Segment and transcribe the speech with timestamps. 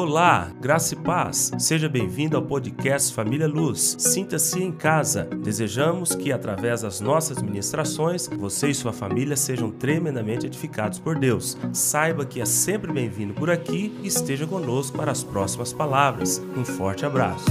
[0.00, 1.50] Olá, graça e paz.
[1.58, 3.96] Seja bem-vindo ao podcast Família Luz.
[3.98, 5.24] Sinta-se em casa.
[5.24, 11.58] Desejamos que, através das nossas ministrações, você e sua família sejam tremendamente edificados por Deus.
[11.72, 16.40] Saiba que é sempre bem-vindo por aqui e esteja conosco para as próximas palavras.
[16.56, 17.46] Um forte abraço.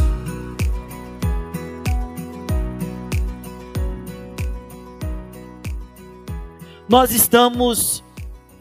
[6.87, 8.01] Nós estamos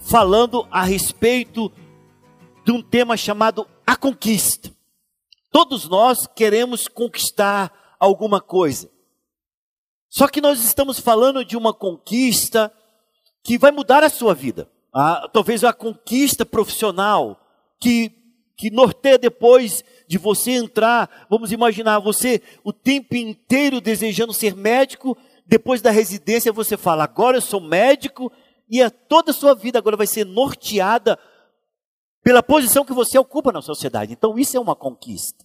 [0.00, 1.70] falando a respeito
[2.64, 4.74] de um tema chamado a conquista.
[5.50, 8.90] Todos nós queremos conquistar alguma coisa.
[10.08, 12.72] Só que nós estamos falando de uma conquista
[13.42, 14.68] que vai mudar a sua vida.
[14.92, 17.40] Ah, talvez a conquista profissional
[17.78, 18.10] que,
[18.56, 21.26] que norteia depois de você entrar.
[21.30, 25.16] Vamos imaginar você o tempo inteiro desejando ser médico.
[25.46, 28.32] Depois da residência você fala, agora eu sou médico.
[28.68, 31.18] E a toda a sua vida agora vai ser norteada
[32.26, 34.12] pela posição que você ocupa na sociedade.
[34.12, 35.44] Então, isso é uma conquista.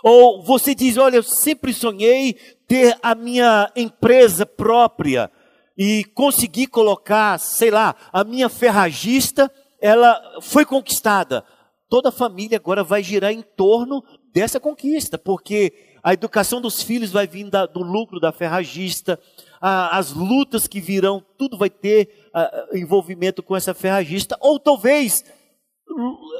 [0.00, 2.34] Ou você diz: Olha, eu sempre sonhei
[2.68, 5.28] ter a minha empresa própria
[5.76, 11.44] e conseguir colocar, sei lá, a minha ferragista, ela foi conquistada.
[11.88, 17.10] Toda a família agora vai girar em torno dessa conquista, porque a educação dos filhos
[17.10, 19.18] vai vir da, do lucro da ferragista,
[19.60, 25.24] a, as lutas que virão, tudo vai ter a, envolvimento com essa ferragista, ou talvez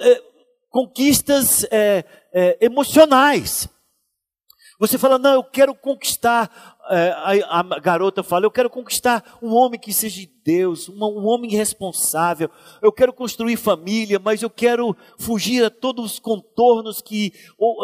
[0.00, 0.22] é,
[0.70, 3.68] conquistas é, é, emocionais.
[4.81, 6.50] Você fala, não, eu quero conquistar
[6.89, 7.14] é,
[7.48, 12.50] a, garota fala, eu quero conquistar um homem que seja de Deus, um, homem responsável,
[12.81, 17.33] eu quero construir família, mas eu quero fugir a todos os contornos que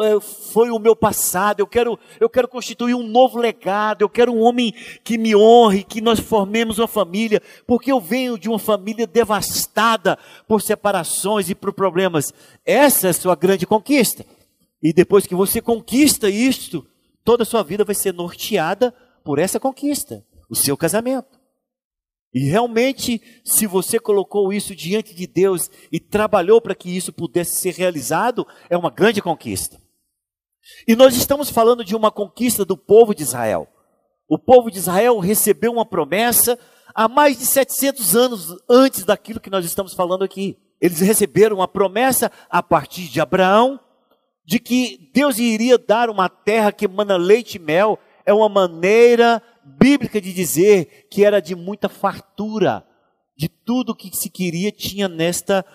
[0.02, 4.32] é, foi o meu passado, eu quero, eu quero constituir um novo legado, eu quero
[4.32, 4.72] um homem
[5.04, 10.18] que me honre, que nós formemos uma família, porque eu venho de uma família devastada
[10.48, 12.32] por separações e por problemas.
[12.64, 14.24] Essa é a sua grande conquista.
[14.82, 16.86] E depois que você conquista isto,
[17.24, 21.40] toda a sua vida vai ser norteada por essa conquista, o seu casamento.
[22.32, 27.58] E realmente, se você colocou isso diante de Deus e trabalhou para que isso pudesse
[27.60, 29.80] ser realizado, é uma grande conquista.
[30.86, 33.66] E nós estamos falando de uma conquista do povo de Israel.
[34.28, 36.58] O povo de Israel recebeu uma promessa
[36.94, 40.58] há mais de 700 anos antes daquilo que nós estamos falando aqui.
[40.80, 43.80] Eles receberam uma promessa a partir de Abraão,
[44.46, 49.42] de que Deus iria dar uma terra que emana leite e mel, é uma maneira
[49.64, 52.86] bíblica de dizer que era de muita fartura,
[53.36, 55.66] de tudo que se queria tinha nesta,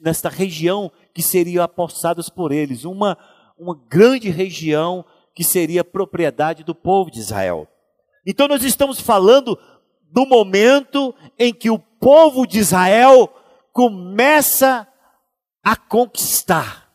[0.00, 3.18] nesta região que seria apossadas por eles, uma,
[3.58, 7.66] uma grande região que seria propriedade do povo de Israel.
[8.24, 9.58] Então nós estamos falando
[10.12, 13.28] do momento em que o povo de Israel
[13.72, 14.86] começa
[15.64, 16.85] a conquistar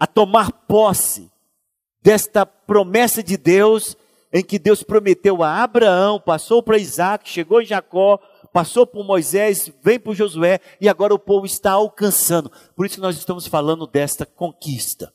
[0.00, 1.30] a tomar posse
[2.02, 3.94] desta promessa de Deus,
[4.32, 8.18] em que Deus prometeu a Abraão, passou para Isaac, chegou em Jacó,
[8.50, 12.50] passou por Moisés, vem por Josué, e agora o povo está alcançando.
[12.74, 15.12] Por isso nós estamos falando desta conquista.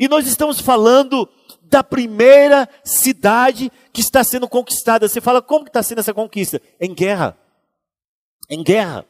[0.00, 1.28] E nós estamos falando
[1.62, 5.08] da primeira cidade que está sendo conquistada.
[5.08, 6.60] Você fala, como que está sendo essa conquista?
[6.80, 7.36] Em guerra.
[8.48, 9.06] Em guerra.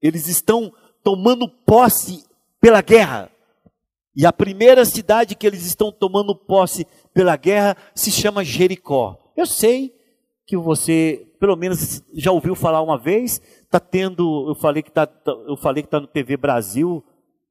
[0.00, 2.24] Eles estão tomando posse
[2.60, 3.31] pela guerra.
[4.14, 9.18] E a primeira cidade que eles estão tomando posse pela guerra se chama Jericó.
[9.36, 9.94] Eu sei
[10.46, 13.40] que você, pelo menos, já ouviu falar uma vez.
[13.62, 15.08] Está tendo, eu falei que está,
[15.46, 17.02] eu falei que está no TV Brasil,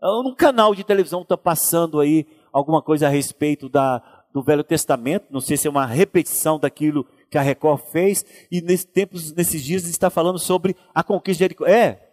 [0.02, 4.02] num canal de televisão está passando aí alguma coisa a respeito da,
[4.34, 5.26] do Velho Testamento.
[5.30, 8.26] Não sei se é uma repetição daquilo que a Record fez.
[8.52, 11.66] E nesses tempos, nesses dias, está falando sobre a conquista de Jericó.
[11.66, 12.11] É,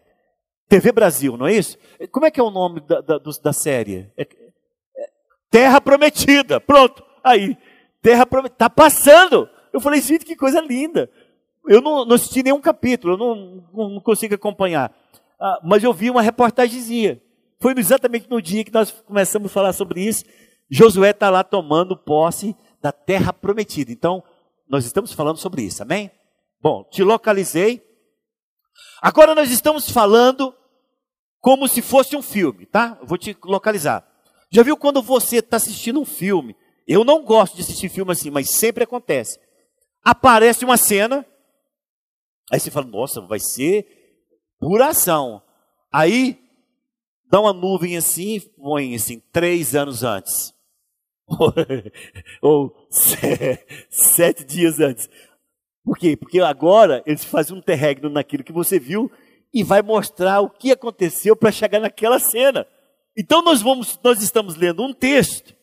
[0.68, 1.78] TV Brasil, não é isso?
[2.10, 4.12] Como é que é o nome da, da, da série?
[4.16, 5.10] É, é,
[5.50, 6.60] Terra Prometida.
[6.60, 7.02] Pronto.
[7.24, 7.56] Aí,
[8.02, 8.54] Terra Prometida.
[8.54, 9.48] Está passando.
[9.72, 11.10] Eu falei, gente, que coisa linda.
[11.66, 14.94] Eu não, não assisti nenhum capítulo, eu não, não, não consigo acompanhar.
[15.40, 17.20] Ah, mas eu vi uma reportagemzinha.
[17.60, 20.24] Foi exatamente no dia que nós começamos a falar sobre isso.
[20.70, 23.90] Josué está lá tomando posse da terra prometida.
[23.90, 24.22] Então,
[24.68, 26.10] nós estamos falando sobre isso, amém?
[26.60, 27.82] Bom, te localizei.
[29.00, 30.54] Agora nós estamos falando
[31.40, 32.98] como se fosse um filme, tá?
[33.02, 34.06] Vou te localizar.
[34.50, 36.56] Já viu quando você está assistindo um filme?
[36.86, 39.38] Eu não gosto de assistir filme assim, mas sempre acontece.
[40.02, 41.24] Aparece uma cena,
[42.50, 43.86] aí você fala, nossa, vai ser
[44.58, 45.42] pura ação.
[45.92, 46.40] Aí
[47.30, 50.54] dá uma nuvem assim e põe assim, três anos antes.
[52.40, 52.74] Ou
[53.90, 55.10] sete dias antes.
[55.84, 56.16] Por quê?
[56.16, 59.10] Porque agora eles fazem um interregno naquilo que você viu
[59.52, 62.66] e vai mostrar o que aconteceu para chegar naquela cena.
[63.16, 65.54] Então nós vamos, nós estamos lendo um texto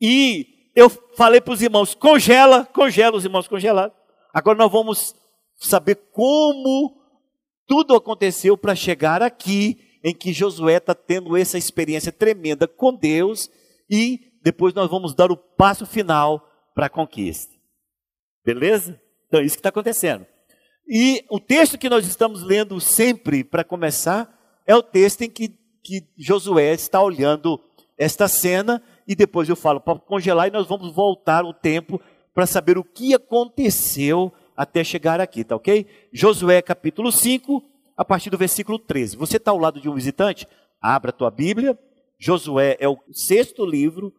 [0.00, 3.92] e eu falei para os irmãos, congela, congela os irmãos congelaram.
[4.32, 5.14] Agora nós vamos
[5.56, 7.00] saber como
[7.66, 13.50] tudo aconteceu para chegar aqui em que Josué está tendo essa experiência tremenda com Deus
[13.90, 17.54] e depois nós vamos dar o passo final para a conquista.
[18.44, 19.00] Beleza?
[19.26, 20.24] Então, é isso que está acontecendo.
[20.88, 24.32] E o texto que nós estamos lendo sempre para começar
[24.64, 27.60] é o texto em que, que Josué está olhando
[27.98, 32.00] esta cena e depois eu falo para congelar e nós vamos voltar o tempo
[32.32, 35.86] para saber o que aconteceu até chegar aqui, tá ok?
[36.12, 37.62] Josué capítulo 5,
[37.96, 39.16] a partir do versículo 13.
[39.16, 40.46] Você está ao lado de um visitante?
[40.80, 41.78] Abra a tua Bíblia.
[42.18, 44.14] Josué é o sexto livro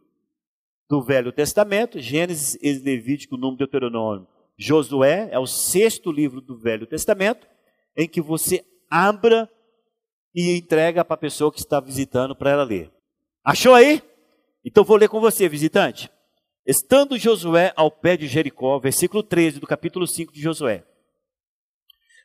[0.89, 4.27] do Velho Testamento, Gênesis, Levítico, Número, Deuteronômio.
[4.57, 7.47] Josué é o sexto livro do Velho Testamento,
[7.95, 9.49] em que você abra
[10.33, 12.91] e entrega para a pessoa que está visitando para ela ler.
[13.43, 14.01] Achou aí?
[14.65, 16.09] Então vou ler com você, visitante.
[16.65, 20.83] Estando Josué ao pé de Jericó, versículo 13 do capítulo 5 de Josué.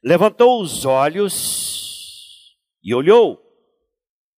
[0.02, 3.40] Levantou os olhos e olhou.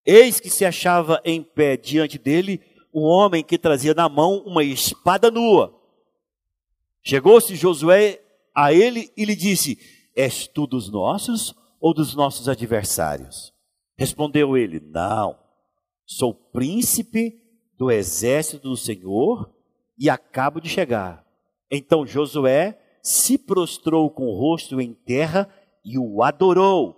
[0.05, 2.61] Eis que se achava em pé diante dele
[2.93, 5.84] um homem que trazia na mão uma espada nua.
[7.05, 8.21] Chegou-se Josué
[8.55, 9.79] a ele e lhe disse:
[10.17, 13.53] És tu dos nossos ou dos nossos adversários?
[13.97, 15.39] Respondeu ele: Não,
[16.07, 17.43] sou príncipe
[17.77, 19.53] do exército do Senhor
[19.99, 21.25] e acabo de chegar.
[21.71, 25.49] Então Josué se prostrou com o rosto em terra
[25.85, 26.97] e o adorou.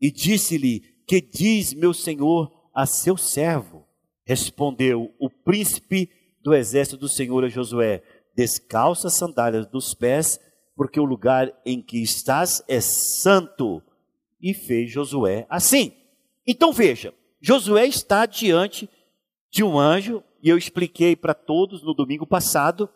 [0.00, 3.86] E disse-lhe: Que diz meu senhor a seu servo?
[4.24, 6.08] Respondeu o príncipe
[6.42, 8.02] do exército do Senhor a Josué:
[8.34, 10.38] Descalça as sandálias dos pés,
[10.74, 13.82] porque o lugar em que estás é santo.
[14.40, 15.92] E fez Josué assim.
[16.46, 18.88] Então veja, Josué está diante
[19.50, 22.88] de um anjo, e eu expliquei para todos no domingo passado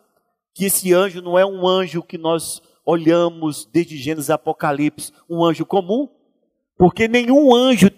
[0.53, 5.65] que esse anjo não é um anjo que nós olhamos desde Gênesis Apocalipse, um anjo
[5.65, 6.09] comum,
[6.77, 7.89] porque nenhum anjo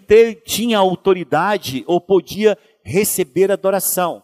[0.44, 4.22] tinha autoridade ou podia receber adoração.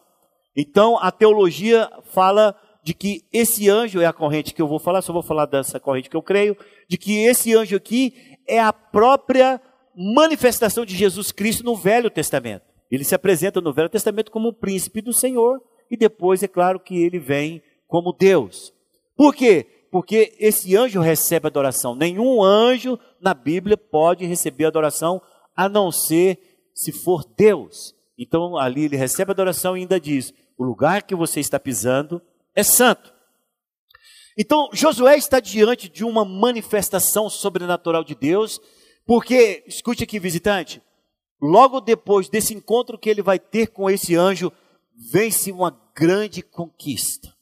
[0.56, 2.54] Então a teologia fala
[2.86, 5.80] de que esse anjo é a corrente que eu vou falar, só vou falar dessa
[5.80, 6.56] corrente que eu creio,
[6.86, 8.14] de que esse anjo aqui
[8.46, 9.60] é a própria
[9.92, 12.62] manifestação de Jesus Cristo no Velho Testamento.
[12.88, 15.60] Ele se apresenta no Velho Testamento como o príncipe do Senhor
[15.90, 18.72] e depois é claro que ele vem como Deus.
[19.16, 19.66] Por quê?
[19.90, 21.96] Porque esse anjo recebe adoração.
[21.96, 25.20] Nenhum anjo na Bíblia pode receber adoração
[25.56, 26.38] a não ser
[26.72, 27.96] se for Deus.
[28.16, 32.22] Então ali ele recebe adoração e ainda diz: o lugar que você está pisando
[32.56, 33.12] é santo.
[34.36, 38.60] Então Josué está diante de uma manifestação sobrenatural de Deus,
[39.06, 40.82] porque, escute aqui, visitante,
[41.40, 44.52] logo depois desse encontro que ele vai ter com esse anjo,
[45.12, 47.32] vence uma grande conquista.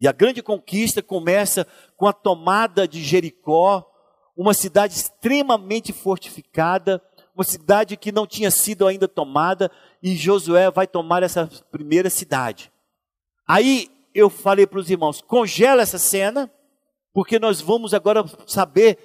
[0.00, 3.84] E a grande conquista começa com a tomada de Jericó,
[4.36, 7.02] uma cidade extremamente fortificada,
[7.34, 9.70] uma cidade que não tinha sido ainda tomada,
[10.00, 12.70] e Josué vai tomar essa primeira cidade.
[13.48, 16.52] Aí eu falei para os irmãos: congela essa cena,
[17.14, 18.98] porque nós vamos agora saber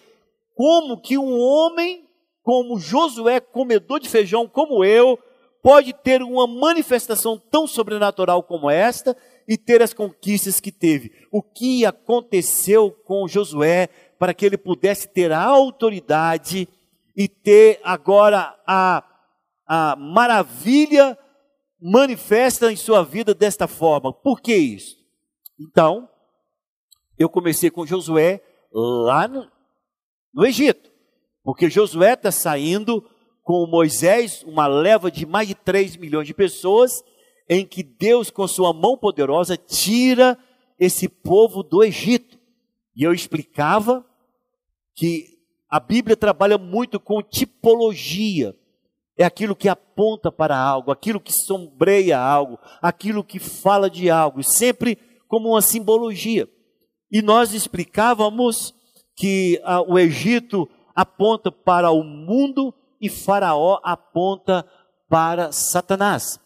[0.53, 2.03] como que um homem
[2.43, 5.17] como Josué, comedor de feijão como eu,
[5.61, 9.15] pode ter uma manifestação tão sobrenatural como esta
[9.47, 11.11] e ter as conquistas que teve.
[11.31, 13.87] O que aconteceu com Josué
[14.19, 16.67] para que ele pudesse ter a autoridade
[17.15, 19.03] e ter agora a,
[19.65, 21.17] a maravilha
[21.85, 24.13] manifesta em sua vida desta forma.
[24.13, 24.97] Por que isso?
[25.59, 26.07] Então,
[27.19, 29.51] eu comecei com Josué lá no,
[30.33, 30.89] no Egito,
[31.43, 33.05] porque Josué está saindo
[33.43, 37.03] com Moisés, uma leva de mais de 3 milhões de pessoas,
[37.49, 40.37] em que Deus, com sua mão poderosa, tira
[40.79, 42.39] esse povo do Egito.
[42.95, 44.05] E eu explicava
[44.95, 45.37] que
[45.69, 48.55] a Bíblia trabalha muito com tipologia.
[49.17, 54.43] É aquilo que aponta para algo, aquilo que sombreia algo, aquilo que fala de algo,
[54.43, 56.47] sempre como uma simbologia.
[57.11, 58.73] E nós explicávamos
[59.15, 64.65] que ah, o Egito aponta para o mundo e Faraó aponta
[65.09, 66.39] para Satanás.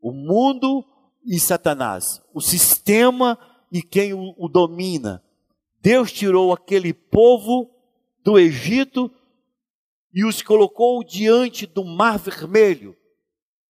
[0.00, 0.84] O mundo
[1.26, 3.38] e Satanás, o sistema
[3.70, 5.22] e quem o, o domina.
[5.80, 7.70] Deus tirou aquele povo
[8.24, 9.10] do Egito
[10.12, 12.96] e os colocou diante do Mar Vermelho.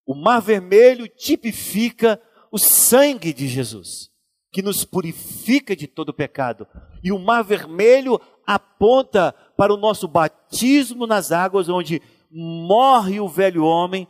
[0.07, 4.11] O Mar Vermelho tipifica o sangue de Jesus,
[4.51, 6.67] que nos purifica de todo pecado.
[7.03, 13.65] E o Mar Vermelho aponta para o nosso batismo nas águas, onde morre o velho
[13.65, 14.07] homem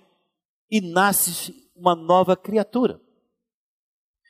[0.70, 3.00] e nasce uma nova criatura.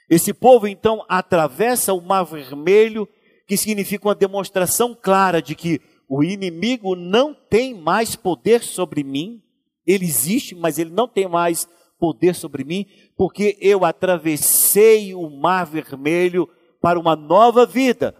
[0.09, 3.07] Esse povo então atravessa o Mar Vermelho,
[3.47, 9.43] que significa uma demonstração clara de que o inimigo não tem mais poder sobre mim.
[9.87, 12.87] Ele existe, mas ele não tem mais poder sobre mim,
[13.17, 16.49] porque eu atravessei o Mar Vermelho
[16.81, 18.15] para uma nova vida.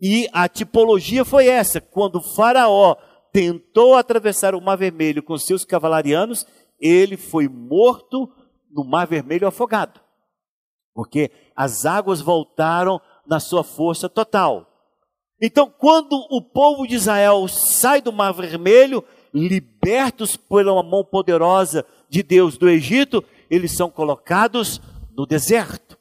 [0.00, 2.96] E a tipologia foi essa: quando Faraó
[3.32, 6.44] tentou atravessar o Mar Vermelho com seus cavalarianos,
[6.80, 8.28] ele foi morto
[8.70, 10.00] no Mar Vermelho afogado,
[10.94, 14.71] porque as águas voltaram na sua força total.
[15.44, 22.22] Então, quando o povo de Israel sai do Mar Vermelho, libertos pela mão poderosa de
[22.22, 24.80] Deus do Egito, eles são colocados
[25.16, 25.98] no deserto.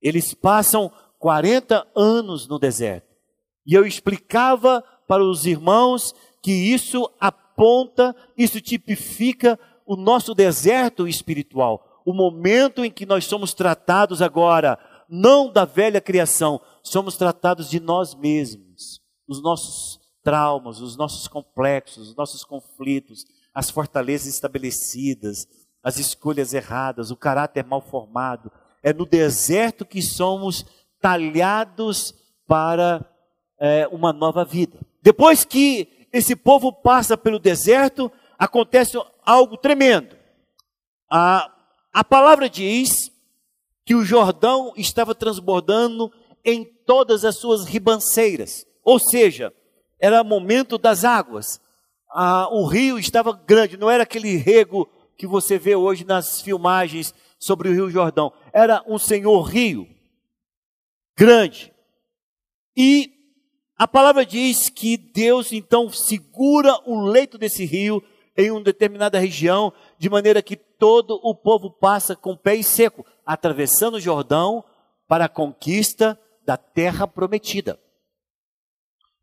[0.00, 3.08] Eles passam 40 anos no deserto.
[3.66, 12.02] E eu explicava para os irmãos que isso aponta, isso tipifica o nosso deserto espiritual,
[12.06, 17.80] o momento em que nós somos tratados agora, não da velha criação, somos tratados de
[17.80, 25.48] nós mesmos, os nossos traumas, os nossos complexos, os nossos conflitos, as fortalezas estabelecidas,
[25.82, 28.50] as escolhas erradas, o caráter mal formado.
[28.82, 30.64] É no deserto que somos
[31.00, 32.14] talhados
[32.46, 33.04] para
[33.58, 34.78] é, uma nova vida.
[35.02, 40.16] Depois que esse povo passa pelo deserto, acontece algo tremendo.
[41.10, 41.52] A,
[41.92, 43.10] a palavra diz
[43.84, 46.12] que o Jordão estava transbordando
[46.46, 49.52] em todas as suas ribanceiras, ou seja,
[49.98, 51.60] era momento das águas.
[52.08, 54.88] Ah, o rio estava grande, não era aquele rego
[55.18, 58.32] que você vê hoje nas filmagens sobre o Rio Jordão.
[58.52, 59.88] Era um senhor rio,
[61.18, 61.74] grande.
[62.76, 63.12] E
[63.76, 68.00] a palavra diz que Deus então segura o leito desse rio
[68.36, 73.94] em uma determinada região, de maneira que todo o povo passa com pé seco, atravessando
[73.94, 74.62] o Jordão
[75.08, 77.78] para a conquista da terra prometida.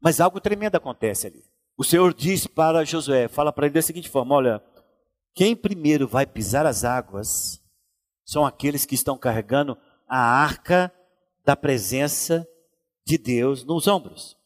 [0.02, 1.44] Mas algo tremendo acontece ali.
[1.78, 4.64] O Senhor diz para Josué, fala para ele da seguinte forma: olha,
[5.34, 7.62] quem primeiro vai pisar as águas
[8.26, 9.78] são aqueles que estão carregando
[10.08, 10.94] a arca
[11.44, 12.48] da presença
[13.06, 14.38] de Deus nos ombros.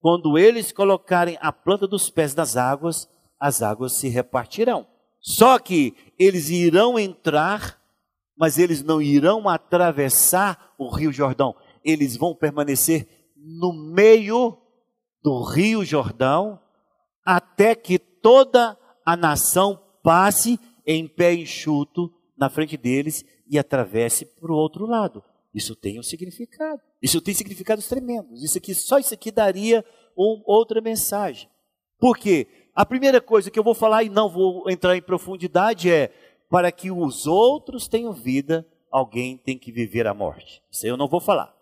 [0.00, 4.86] Quando eles colocarem a planta dos pés nas águas, as águas se repartirão.
[5.20, 7.78] Só que eles irão entrar,
[8.36, 11.54] mas eles não irão atravessar o Rio Jordão.
[11.84, 13.06] Eles vão permanecer
[13.36, 14.58] no meio
[15.22, 16.60] do Rio Jordão,
[17.24, 24.52] até que toda a nação passe em pé enxuto na frente deles e atravesse para
[24.52, 25.22] o outro lado.
[25.54, 26.80] Isso tem um significado.
[27.02, 28.42] Isso tem significados tremendos.
[28.42, 29.84] Isso aqui, só isso aqui daria
[30.16, 31.48] um, outra mensagem.
[31.98, 32.46] Por quê?
[32.74, 36.12] A primeira coisa que eu vou falar e não vou entrar em profundidade é
[36.48, 40.62] para que os outros tenham vida, alguém tem que viver a morte.
[40.70, 41.54] Isso eu não vou falar.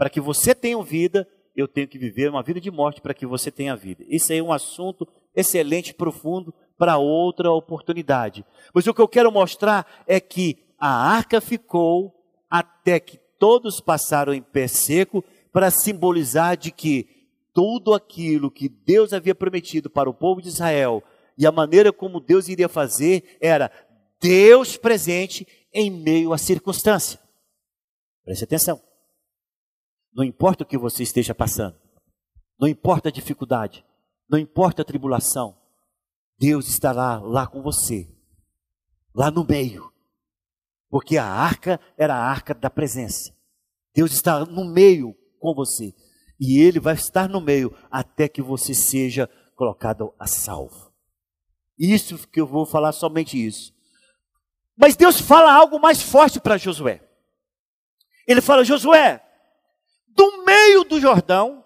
[0.00, 3.26] Para que você tenha vida, eu tenho que viver uma vida de morte para que
[3.26, 4.02] você tenha vida.
[4.08, 8.42] Isso aí é um assunto excelente, profundo, para outra oportunidade.
[8.72, 12.14] Mas o que eu quero mostrar é que a arca ficou
[12.48, 17.06] até que todos passaram em pé seco para simbolizar de que
[17.52, 21.04] tudo aquilo que Deus havia prometido para o povo de Israel
[21.36, 23.70] e a maneira como Deus iria fazer era
[24.18, 27.20] Deus presente em meio à circunstância.
[28.24, 28.89] Preste atenção.
[30.12, 31.78] Não importa o que você esteja passando,
[32.58, 33.84] não importa a dificuldade,
[34.28, 35.56] não importa a tribulação,
[36.38, 38.08] Deus estará lá com você,
[39.14, 39.92] lá no meio,
[40.88, 43.34] porque a arca era a arca da presença.
[43.94, 45.94] Deus está no meio com você,
[46.38, 50.90] e Ele vai estar no meio até que você seja colocado a salvo.
[51.78, 53.72] Isso que eu vou falar somente isso.
[54.76, 57.06] Mas Deus fala algo mais forte para Josué.
[58.26, 59.22] Ele fala: Josué,
[60.14, 61.64] do meio do Jordão,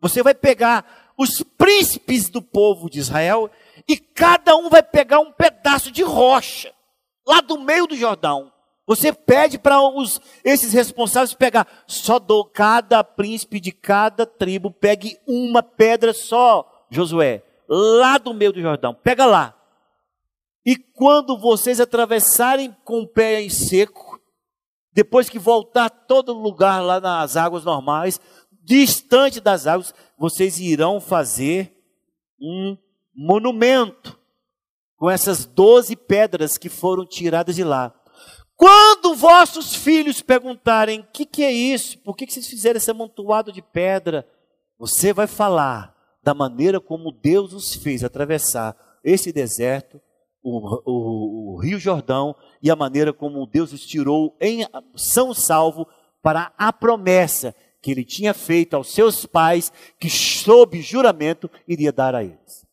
[0.00, 3.50] você vai pegar os príncipes do povo de Israel
[3.88, 6.72] e cada um vai pegar um pedaço de rocha
[7.26, 8.52] lá do meio do Jordão.
[8.86, 9.76] Você pede para
[10.42, 17.42] esses responsáveis pegar só do cada príncipe de cada tribo pegue uma pedra só, Josué,
[17.68, 18.94] lá do meio do Jordão.
[18.94, 19.54] Pega lá.
[20.64, 24.07] E quando vocês atravessarem com o pé em seco,
[24.98, 28.20] depois que voltar todo lugar lá nas águas normais,
[28.64, 31.72] distante das águas, vocês irão fazer
[32.36, 32.76] um
[33.14, 34.18] monumento
[34.96, 37.94] com essas doze pedras que foram tiradas de lá.
[38.56, 41.96] Quando vossos filhos perguntarem: o que, que é isso?
[41.98, 44.28] Por que, que vocês fizeram esse amontoado de pedra?
[44.80, 50.00] Você vai falar da maneira como Deus os fez atravessar esse deserto,
[50.48, 55.86] o, o, o Rio Jordão, e a maneira como Deus os tirou em São Salvo
[56.22, 62.14] para a promessa que ele tinha feito aos seus pais, que sob juramento iria dar
[62.14, 62.66] a eles.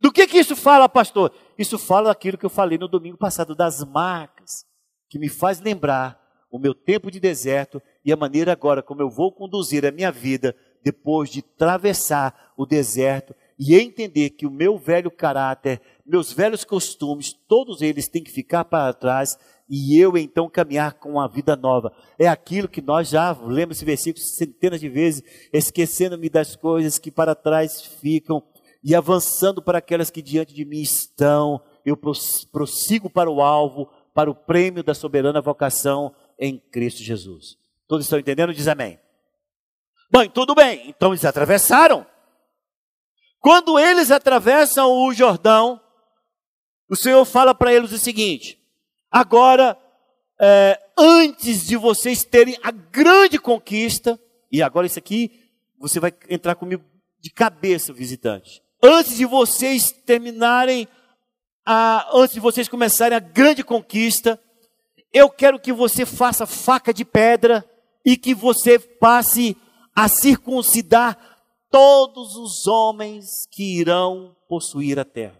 [0.00, 1.32] Do que que isso fala, pastor?
[1.58, 4.64] Isso fala daquilo que eu falei no domingo passado, das marcas,
[5.08, 6.18] que me faz lembrar
[6.50, 10.10] o meu tempo de deserto e a maneira agora como eu vou conduzir a minha
[10.10, 16.64] vida depois de atravessar o deserto e entender que o meu velho caráter, meus velhos
[16.64, 19.36] costumes, todos eles têm que ficar para trás
[19.68, 21.92] e eu então caminhar com uma vida nova.
[22.18, 27.10] É aquilo que nós já lemos esse versículo centenas de vezes, esquecendo-me das coisas que
[27.10, 28.42] para trás ficam
[28.82, 31.98] e avançando para aquelas que diante de mim estão, eu
[32.50, 37.58] prossigo para o alvo, para o prêmio da soberana vocação em Cristo Jesus.
[37.86, 38.54] Todos estão entendendo?
[38.54, 38.98] Diz amém.
[40.10, 40.88] Bom, tudo bem.
[40.88, 42.06] Então eles atravessaram.
[43.40, 45.80] Quando eles atravessam o Jordão,
[46.88, 48.58] o Senhor fala para eles o seguinte:
[49.10, 49.76] agora,
[50.40, 54.20] é, antes de vocês terem a grande conquista,
[54.52, 56.84] e agora isso aqui, você vai entrar comigo
[57.18, 60.88] de cabeça, visitante antes de vocês terminarem,
[61.64, 64.40] a, antes de vocês começarem a grande conquista,
[65.12, 67.64] eu quero que você faça faca de pedra
[68.04, 69.56] e que você passe
[69.94, 71.29] a circuncidar
[71.70, 75.38] todos os homens que irão possuir a terra.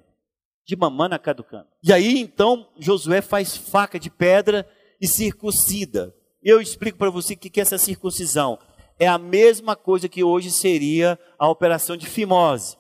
[0.66, 1.66] De mamana caducando.
[1.82, 4.68] E aí então Josué faz faca de pedra
[5.00, 6.14] e circuncida.
[6.42, 8.58] Eu explico para você o que é essa circuncisão.
[8.98, 12.76] É a mesma coisa que hoje seria a operação de fimose.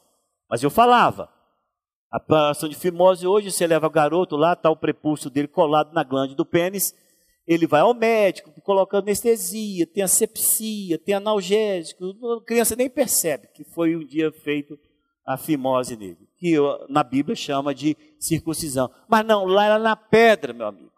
[0.48, 1.28] Mas eu falava.
[2.10, 5.92] A operação de fimose hoje, você leva o garoto lá, está o prepúcio dele colado
[5.92, 6.92] na glande do pênis,
[7.52, 12.04] ele vai ao médico, coloca anestesia, tem asepsia, tem analgésico,
[12.38, 14.78] a criança nem percebe que foi um dia feito
[15.26, 16.54] a fimose nele, que
[16.88, 18.88] na Bíblia chama de circuncisão.
[19.08, 20.92] Mas não, lá era na pedra, meu amigo.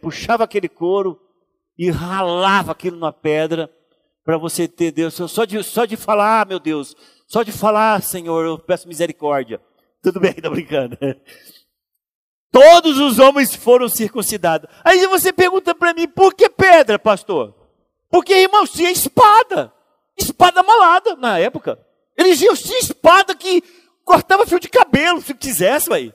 [0.00, 1.20] Puxava aquele couro
[1.76, 3.70] e ralava aquilo na pedra
[4.24, 5.12] para você ter Deus.
[5.12, 9.60] Só de, só de falar, ah, meu Deus, só de falar, Senhor, eu peço misericórdia.
[10.02, 10.96] Tudo bem, estou brincando.
[12.50, 14.70] Todos os homens foram circuncidados.
[14.84, 17.54] Aí você pergunta para mim, por que pedra, pastor?
[18.10, 19.72] Porque, irmãos, tinha espada.
[20.16, 21.78] Espada malada na época.
[22.16, 23.62] Eles tinham espada que
[24.04, 26.12] cortava fio de cabelo, se quisesse, aí.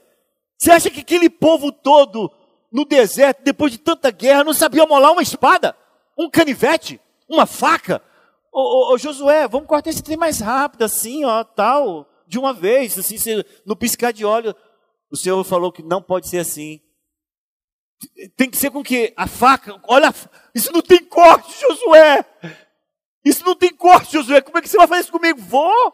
[0.58, 2.32] Você acha que aquele povo todo
[2.72, 5.76] no deserto, depois de tanta guerra, não sabia molar uma espada?
[6.18, 7.00] Um canivete?
[7.30, 8.02] Uma faca?
[8.52, 12.54] Ô, ô, ô, Josué, vamos cortar esse trem mais rápido, assim, ó, tal, de uma
[12.54, 13.16] vez, assim,
[13.66, 14.56] no piscar de olho.
[15.14, 16.82] O Senhor falou que não pode ser assim.
[18.36, 20.14] Tem que ser com que a faca, olha,
[20.54, 22.26] isso não tem corte, Josué.
[23.24, 24.42] Isso não tem corte, Josué.
[24.42, 25.40] Como é que você vai fazer isso comigo?
[25.40, 25.94] Vou.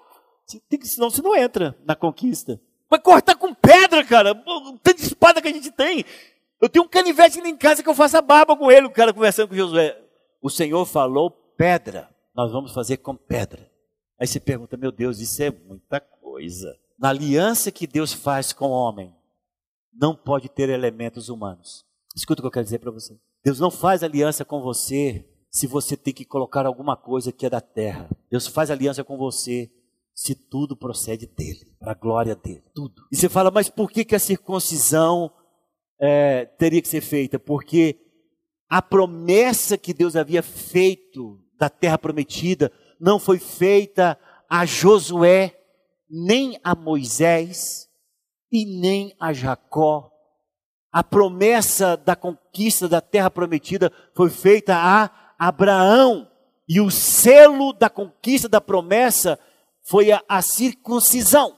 [0.68, 2.60] Tem que, senão você não entra na conquista.
[2.90, 4.34] Vai cortar com pedra, cara.
[4.82, 6.04] Tanta espada que a gente tem.
[6.60, 9.14] Eu tenho um canivete em casa que eu faço a barba com ele, o cara
[9.14, 10.02] conversando com Josué.
[10.42, 13.70] O Senhor falou pedra nós vamos fazer com pedra.
[14.18, 16.74] Aí você pergunta, meu Deus, isso é muita coisa.
[17.00, 19.16] Na aliança que Deus faz com o homem,
[19.94, 21.86] não pode ter elementos humanos.
[22.16, 23.18] Escuta o que eu quero dizer para você.
[23.44, 27.50] Deus não faz aliança com você se você tem que colocar alguma coisa que é
[27.50, 28.10] da terra.
[28.30, 29.72] Deus faz aliança com você
[30.14, 33.08] se tudo procede dele, para a glória dele, tudo.
[33.10, 35.32] E você fala, mas por que, que a circuncisão
[35.98, 37.40] é, teria que ser feita?
[37.40, 37.98] Porque
[38.70, 45.59] a promessa que Deus havia feito da terra prometida não foi feita a Josué,
[46.10, 47.88] nem a Moisés
[48.52, 50.12] e nem a Jacó.
[50.92, 56.28] A promessa da conquista da terra prometida foi feita a Abraão.
[56.68, 59.40] E o selo da conquista da promessa
[59.88, 61.58] foi a, a circuncisão.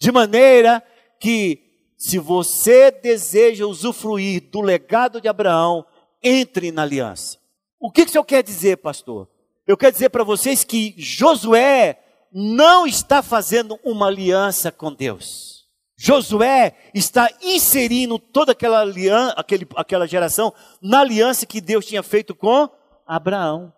[0.00, 0.82] De maneira
[1.20, 1.60] que,
[1.96, 5.84] se você deseja usufruir do legado de Abraão,
[6.22, 7.38] entre na aliança.
[7.80, 9.28] O que, que o senhor quer dizer, pastor?
[9.66, 12.00] Eu quero dizer para vocês que Josué
[12.32, 15.66] não está fazendo uma aliança com Deus.
[15.96, 22.34] Josué está inserindo toda aquela, aliança, aquele, aquela geração na aliança que Deus tinha feito
[22.34, 22.70] com
[23.04, 23.72] Abraão.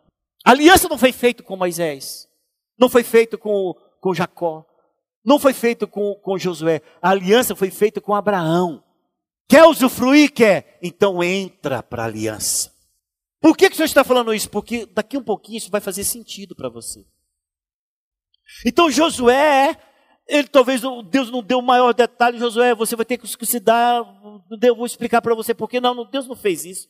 [0.44, 2.28] A aliança não foi feita com Moisés,
[2.78, 4.66] não foi feita com, com Jacó,
[5.24, 6.82] não foi feita com, com Josué.
[7.00, 8.84] A aliança foi feita com Abraão.
[9.48, 10.32] Quer usufruir?
[10.32, 10.78] Quer?
[10.82, 12.70] Então entra para a aliança.
[13.40, 14.50] Por que, que o Senhor está falando isso?
[14.50, 17.06] Porque daqui um pouquinho isso vai fazer sentido para você.
[18.64, 19.76] Então Josué,
[20.28, 24.04] ele talvez Deus não deu o maior detalhe, Josué, você vai ter que se dar,
[24.62, 26.88] eu vou explicar para você porque não, Deus não fez isso.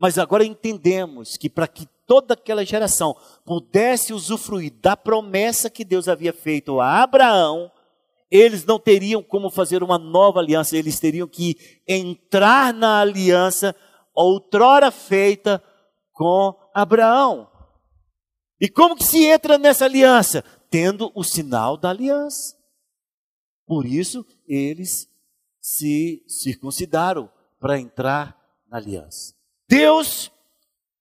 [0.00, 6.08] Mas agora entendemos que para que toda aquela geração pudesse usufruir da promessa que Deus
[6.08, 7.70] havia feito a Abraão,
[8.30, 13.76] eles não teriam como fazer uma nova aliança, eles teriam que entrar na aliança
[14.14, 15.62] outrora feita
[16.12, 17.48] com Abraão.
[18.60, 20.44] E como que se entra nessa aliança?
[20.70, 22.56] Tendo o sinal da aliança.
[23.66, 25.08] Por isso, eles
[25.60, 29.34] se circuncidaram para entrar na aliança.
[29.68, 30.32] Deus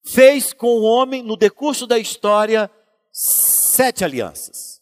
[0.03, 2.69] fez com o homem, no decurso da história,
[3.11, 4.81] sete alianças: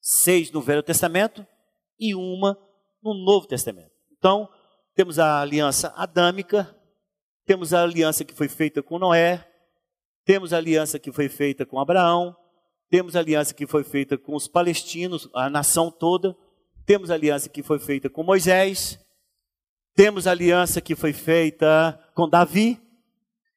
[0.00, 1.46] seis no Velho Testamento
[1.98, 2.58] e uma
[3.02, 3.92] no Novo Testamento.
[4.18, 4.48] Então,
[4.94, 6.74] temos a aliança adâmica,
[7.44, 9.46] temos a aliança que foi feita com Noé,
[10.24, 12.36] temos a aliança que foi feita com Abraão,
[12.94, 16.36] temos a aliança que foi feita com os palestinos, a nação toda,
[16.86, 19.00] temos a aliança que foi feita com Moisés,
[19.96, 22.80] temos a aliança que foi feita com Davi,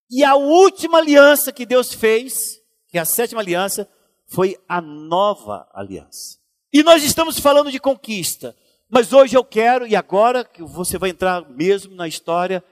[0.10, 3.88] e a última aliança que Deus fez, que é a sétima aliança,
[4.26, 6.40] foi a nova aliança.
[6.74, 8.56] E nós estamos falando de conquista,
[8.90, 12.64] mas hoje eu quero, e agora que você vai entrar mesmo na história,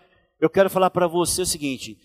[0.41, 1.95] eu quero falar para você o seguinte: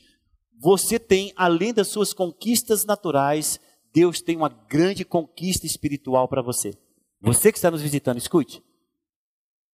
[0.59, 3.59] você tem, além das suas conquistas naturais,
[3.93, 6.73] Deus tem uma grande conquista espiritual para você.
[7.21, 8.63] Você que está nos visitando, escute.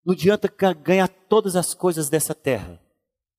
[0.05, 2.81] Não adianta ganhar todas as coisas dessa terra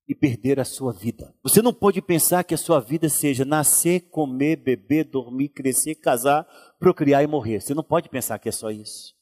[0.09, 1.35] e perder a sua vida.
[1.43, 6.47] Você não pode pensar que a sua vida seja nascer, comer, beber, dormir, crescer, casar,
[6.79, 7.61] procriar e morrer.
[7.61, 9.15] Você não pode pensar que é só isso.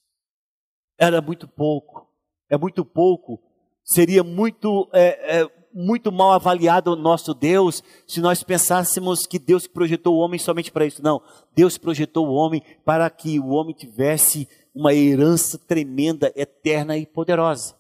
[0.99, 2.07] Era muito pouco.
[2.51, 3.43] É muito pouco.
[3.83, 9.67] Seria muito, é, é, muito mal avaliado o nosso Deus se nós pensássemos que Deus
[9.67, 11.03] projetou o homem somente para isso.
[11.03, 11.21] Não.
[11.55, 17.75] Deus projetou o homem para que o homem tivesse uma herança tremenda, eterna e poderosa.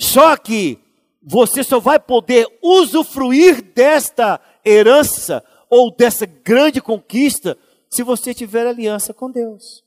[0.00, 0.78] Só que
[1.22, 7.56] você só vai poder usufruir desta herança ou dessa grande conquista
[7.88, 9.84] se você tiver aliança com Deus.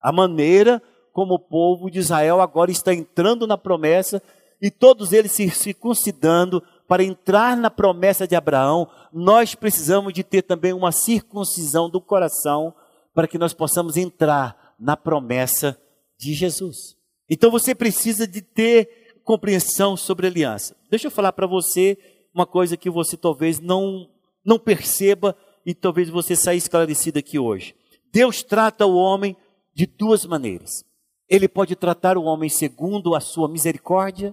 [0.00, 4.22] A maneira como o povo de Israel agora está entrando na promessa
[4.60, 10.42] e todos eles se circuncidando para entrar na promessa de Abraão, nós precisamos de ter
[10.42, 12.74] também uma circuncisão do coração
[13.14, 15.78] para que nós possamos entrar na promessa
[16.18, 16.96] de Jesus.
[17.28, 20.76] Então você precisa de ter compreensão sobre a aliança.
[20.88, 21.98] Deixa eu falar para você
[22.32, 24.08] uma coisa que você talvez não
[24.44, 27.74] não perceba e talvez você saia esclarecido aqui hoje.
[28.12, 29.36] Deus trata o homem
[29.74, 30.84] de duas maneiras.
[31.28, 34.32] Ele pode tratar o homem segundo a sua misericórdia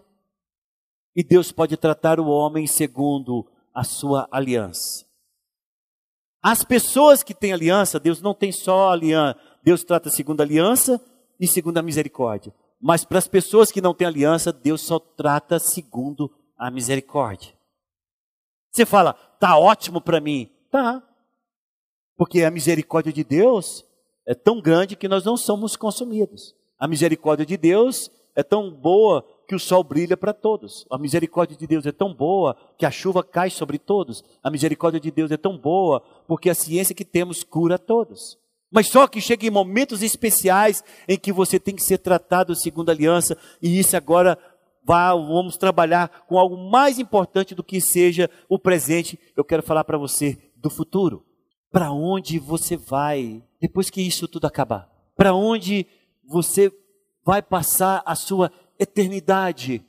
[1.15, 5.05] e Deus pode tratar o homem segundo a sua aliança.
[6.41, 11.01] As pessoas que têm aliança, Deus não tem só aliança, Deus trata segundo a aliança
[11.39, 12.53] e segundo a misericórdia.
[12.81, 17.53] Mas para as pessoas que não têm aliança, Deus só trata segundo a misericórdia.
[18.71, 20.51] Você fala, tá ótimo para mim.
[20.69, 21.01] Tá.
[22.17, 23.85] Porque a misericórdia de Deus
[24.25, 26.55] é tão grande que nós não somos consumidos.
[26.77, 30.85] A misericórdia de Deus é tão boa que o sol brilha para todos.
[30.89, 34.23] A misericórdia de Deus é tão boa que a chuva cai sobre todos.
[34.41, 38.37] A misericórdia de Deus é tão boa porque a ciência que temos cura a todos.
[38.71, 42.89] Mas só que chega em momentos especiais em que você tem que ser tratado segundo
[42.89, 44.37] a aliança, e isso agora
[44.83, 49.19] vá, vamos trabalhar com algo mais importante do que seja o presente.
[49.37, 51.23] Eu quero falar para você do futuro.
[51.71, 54.89] Para onde você vai depois que isso tudo acabar?
[55.15, 55.85] Para onde
[56.27, 56.71] você
[57.25, 58.51] vai passar a sua
[58.83, 59.83] eternidade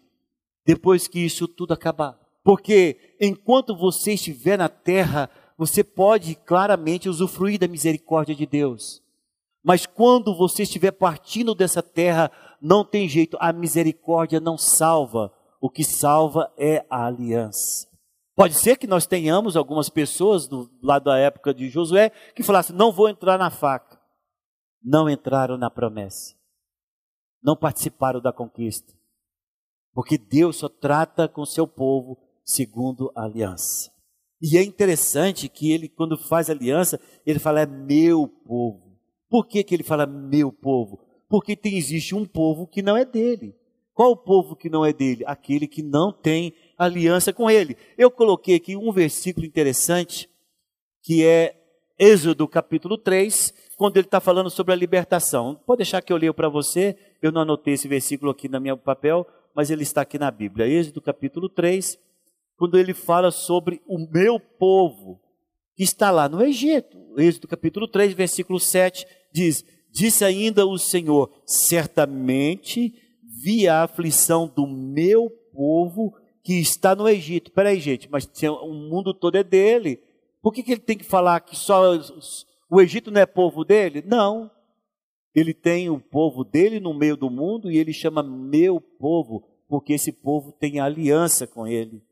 [0.67, 2.19] depois que isso tudo acabar?
[2.43, 9.03] Porque enquanto você estiver na terra, você pode claramente usufruir da misericórdia de Deus.
[9.63, 12.31] Mas quando você estiver partindo dessa terra,
[12.61, 15.33] não tem jeito, a misericórdia não salva.
[15.59, 17.89] O que salva é a aliança.
[18.37, 22.77] Pode ser que nós tenhamos algumas pessoas do lado da época de Josué que falassem:
[22.77, 23.99] não vou entrar na faca.
[24.83, 26.35] Não entraram na promessa.
[27.45, 28.93] Não participaram da conquista.
[29.93, 33.93] Porque Deus só trata com seu povo segundo a aliança.
[34.41, 38.99] E é interessante que ele, quando faz aliança, ele fala, é meu povo.
[39.29, 41.01] Por que, que ele fala meu povo?
[41.29, 43.55] Porque tem, existe um povo que não é dele.
[43.95, 45.25] Qual o povo que não é dele?
[45.27, 47.77] Aquele que não tem aliança com ele.
[47.97, 50.29] Eu coloquei aqui um versículo interessante,
[51.03, 51.57] que é
[51.99, 55.55] Êxodo capítulo 3, quando ele está falando sobre a libertação.
[55.65, 56.97] Pode deixar que eu leio para você,
[57.27, 60.67] eu não anotei esse versículo aqui no meu papel, mas ele está aqui na Bíblia.
[60.67, 61.99] Êxodo capítulo 3,
[62.57, 65.21] quando ele fala sobre o meu povo
[65.77, 66.99] que está lá no Egito.
[67.17, 72.95] Êxodo capítulo 3, versículo 7 diz: Disse ainda o Senhor: Certamente
[73.43, 77.51] vi a aflição do meu povo que está no Egito.
[77.53, 80.01] Peraí, gente, mas o mundo todo é dele.
[80.43, 81.99] Por que, que ele tem que falar que só
[82.69, 84.05] o Egito não é povo dele?
[84.07, 84.51] Não.
[85.35, 89.95] Ele tem o povo dele no meio do mundo e ele chama meu povo, porque
[89.95, 92.03] esse povo tem aliança com ele.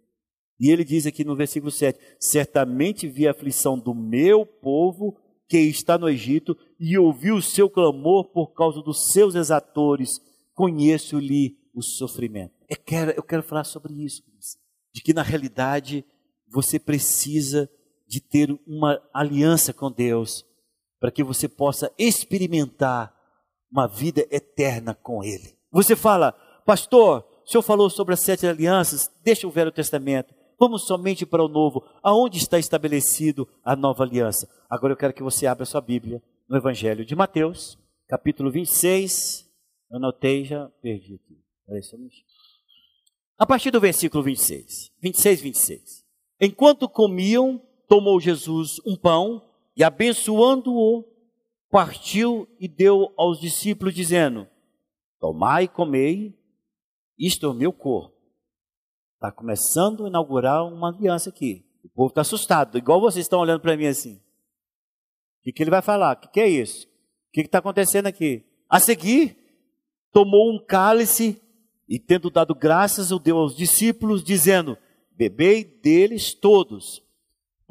[0.59, 5.17] E ele diz aqui no versículo 7: Certamente vi a aflição do meu povo
[5.49, 10.21] que está no Egito e ouvi o seu clamor por causa dos seus exatores.
[10.55, 12.55] Conheço-lhe o sofrimento.
[12.69, 14.23] Eu quero, eu quero falar sobre isso,
[14.93, 16.05] de que na realidade
[16.49, 17.71] você precisa
[18.07, 20.45] de ter uma aliança com Deus
[21.03, 23.13] para que você possa experimentar
[23.69, 25.59] uma vida eterna com Ele.
[25.73, 26.31] Você fala,
[26.65, 30.33] pastor, o senhor falou sobre as sete alianças, deixa o Velho Testamento.
[30.61, 31.83] Vamos somente para o novo.
[32.05, 34.49] Aonde está estabelecido a nova aliança?
[34.71, 39.45] Agora eu quero que você abra sua Bíblia no Evangelho de Mateus, capítulo 26.
[39.91, 41.37] Eu anotei, já perdi aqui.
[41.67, 42.09] Peraí, só um
[43.37, 44.93] A partir do versículo 26.
[45.03, 46.05] 26, 26.
[46.41, 49.43] Enquanto comiam, tomou Jesus um pão
[49.77, 51.05] e, abençoando-o,
[51.71, 54.47] partiu e deu aos discípulos, dizendo:
[55.19, 56.39] Tomai e comei,
[57.19, 58.13] isto é o meu corpo
[59.23, 61.65] Está começando a inaugurar uma aliança aqui.
[61.85, 64.17] O povo está assustado, igual vocês estão olhando para mim assim.
[64.17, 66.17] O que, que ele vai falar?
[66.17, 66.89] O que, que é isso?
[66.89, 68.45] O que está acontecendo aqui?
[68.69, 69.37] A seguir,
[70.11, 71.41] tomou um cálice
[71.89, 74.77] e, tendo dado graças, o deu aos discípulos, dizendo:
[75.13, 77.01] Bebei deles todos,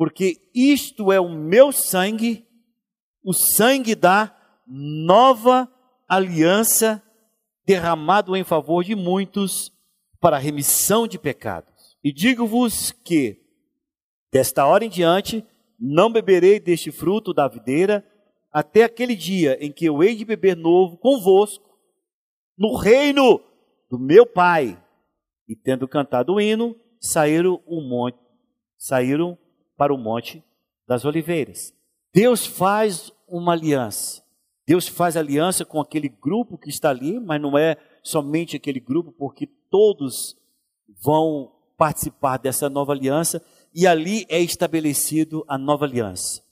[0.01, 2.43] porque isto é o meu sangue,
[3.23, 4.35] o sangue da
[4.65, 5.71] nova
[6.09, 7.03] aliança,
[7.67, 9.71] derramado em favor de muitos
[10.19, 11.99] para a remissão de pecados.
[12.03, 13.43] E digo-vos que,
[14.33, 15.45] desta hora em diante,
[15.79, 18.03] não beberei deste fruto da videira,
[18.51, 21.77] até aquele dia em que eu hei de beber novo convosco,
[22.57, 23.39] no reino
[23.87, 24.83] do meu Pai.
[25.47, 28.17] E tendo cantado o hino, saíram, o monte,
[28.79, 29.37] saíram
[29.81, 30.43] para o monte
[30.87, 31.73] das oliveiras.
[32.13, 34.21] Deus faz uma aliança.
[34.63, 39.11] Deus faz aliança com aquele grupo que está ali, mas não é somente aquele grupo,
[39.11, 40.37] porque todos
[41.01, 46.43] vão participar dessa nova aliança e ali é estabelecido a nova aliança.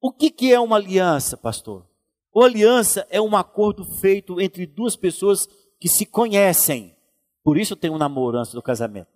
[0.00, 1.86] O que, que é uma aliança, pastor?
[2.34, 5.46] Uma aliança é um acordo feito entre duas pessoas
[5.78, 6.96] que se conhecem.
[7.44, 9.10] Por isso tem um namoro antes do casamento.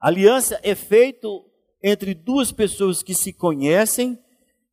[0.00, 1.44] aliança é feito
[1.86, 4.18] entre duas pessoas que se conhecem,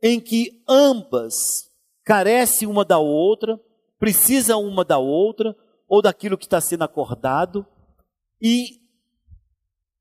[0.02, 1.70] em que ambas
[2.06, 3.60] carecem uma da outra,
[4.00, 5.54] precisam uma da outra,
[5.90, 7.68] ou daquilo que está sendo acordado,
[8.42, 8.80] e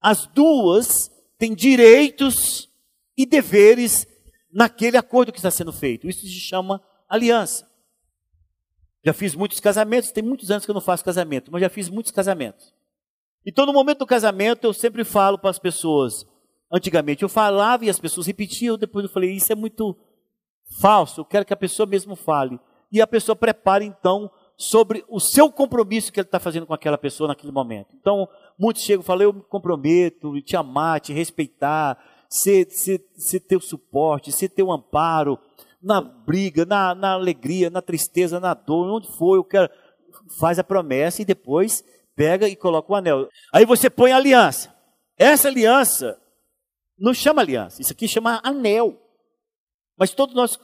[0.00, 2.70] as duas têm direitos
[3.16, 4.06] e deveres
[4.52, 6.08] naquele acordo que está sendo feito.
[6.08, 7.68] Isso se chama aliança.
[9.04, 11.88] Já fiz muitos casamentos, tem muitos anos que eu não faço casamento, mas já fiz
[11.88, 12.72] muitos casamentos.
[13.44, 16.24] E todo momento do casamento eu sempre falo para as pessoas.
[16.72, 19.96] Antigamente eu falava e as pessoas repetiam, depois eu falei, isso é muito
[20.80, 22.60] falso, eu quero que a pessoa mesmo fale.
[22.92, 26.98] E a pessoa prepara então sobre o seu compromisso que ele está fazendo com aquela
[26.98, 27.96] pessoa naquele momento.
[27.98, 28.28] Então,
[28.58, 33.60] muitos chegam e falam, eu me comprometo, te amar, te respeitar, ser, ser, ser teu
[33.60, 35.38] suporte, ser teu amparo,
[35.82, 39.70] na briga, na, na alegria, na tristeza, na dor, onde for, eu quero.
[40.38, 41.82] Faz a promessa e depois
[42.14, 43.28] pega e coloca o anel.
[43.52, 44.74] Aí você põe a aliança.
[45.16, 46.20] Essa aliança
[47.00, 49.00] não chama aliança, isso aqui chama anel.
[49.96, 50.58] Mas todos nós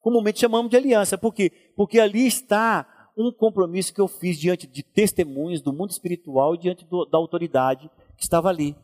[0.00, 1.18] comumente chamamos de aliança.
[1.18, 1.50] Por quê?
[1.76, 6.84] Porque ali está um compromisso que eu fiz diante de testemunhas do mundo espiritual, diante
[6.84, 8.74] do, da autoridade que estava ali,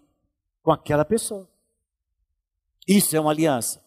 [0.62, 1.48] com aquela pessoa.
[2.86, 3.82] Isso é uma aliança.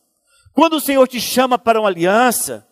[0.53, 2.67] Quando o Senhor te chama para uma aliança,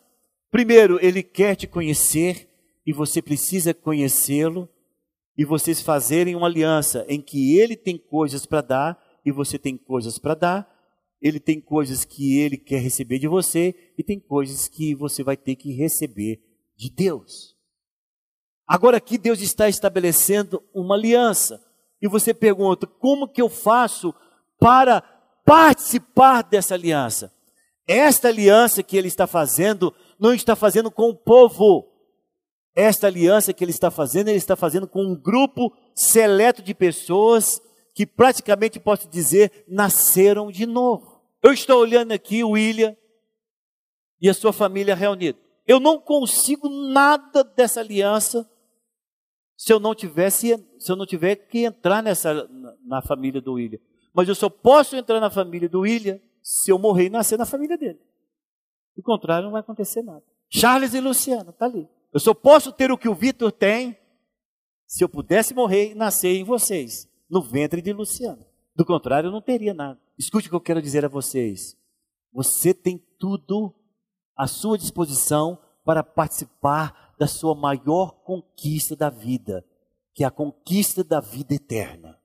[0.51, 2.49] primeiro, Ele quer te conhecer
[2.85, 4.67] e você precisa conhecê-lo
[5.37, 9.77] e vocês fazerem uma aliança em que Ele tem coisas para dar e você tem
[9.77, 10.79] coisas para dar.
[11.21, 15.35] Ele tem coisas que Ele quer receber de você e tem coisas que você vai
[15.35, 16.41] ter que receber
[16.77, 17.57] de Deus.
[18.65, 21.59] Agora aqui Deus está estabelecendo uma aliança.
[22.01, 24.13] E você pergunta: como que eu faço
[24.59, 25.01] para
[25.45, 27.33] participar dessa aliança?
[27.87, 31.87] Esta aliança que ele está fazendo, não está fazendo com o povo.
[32.75, 37.59] Esta aliança que ele está fazendo, ele está fazendo com um grupo seleto de pessoas
[37.93, 41.21] que praticamente posso dizer nasceram de novo.
[41.41, 42.95] Eu estou olhando aqui o William
[44.21, 45.37] e a sua família reunida.
[45.65, 48.49] Eu não consigo nada dessa aliança
[49.55, 52.49] se eu não tivesse, se eu não tiver que entrar nessa
[52.85, 53.79] na família do William.
[54.13, 57.45] Mas eu só posso entrar na família do William se eu morrer e nascer na
[57.45, 57.99] família dele.
[58.95, 60.23] Do contrário, não vai acontecer nada.
[60.49, 61.87] Charles e Luciana, tá ali.
[62.11, 63.97] Eu só posso ter o que o Vitor tem
[64.87, 67.08] se eu pudesse morrer e nascer em vocês.
[67.29, 68.45] No ventre de Luciano.
[68.75, 69.99] Do contrário, não teria nada.
[70.17, 71.77] Escute o que eu quero dizer a vocês.
[72.31, 73.73] Você tem tudo
[74.35, 79.65] à sua disposição para participar da sua maior conquista da vida,
[80.13, 82.17] que é a conquista da vida eterna.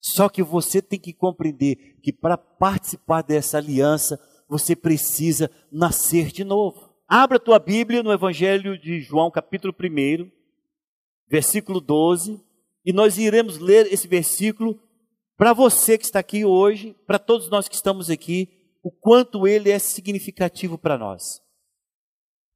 [0.00, 6.44] Só que você tem que compreender que para participar dessa aliança, você precisa nascer de
[6.44, 6.88] novo.
[7.06, 10.30] Abra a tua Bíblia no Evangelho de João, capítulo 1,
[11.28, 12.40] versículo 12,
[12.84, 14.80] e nós iremos ler esse versículo
[15.36, 18.48] para você que está aqui hoje, para todos nós que estamos aqui,
[18.82, 21.40] o quanto ele é significativo para nós.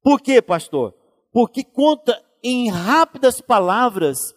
[0.01, 0.93] Por quê, pastor?
[1.31, 4.35] Porque conta em rápidas palavras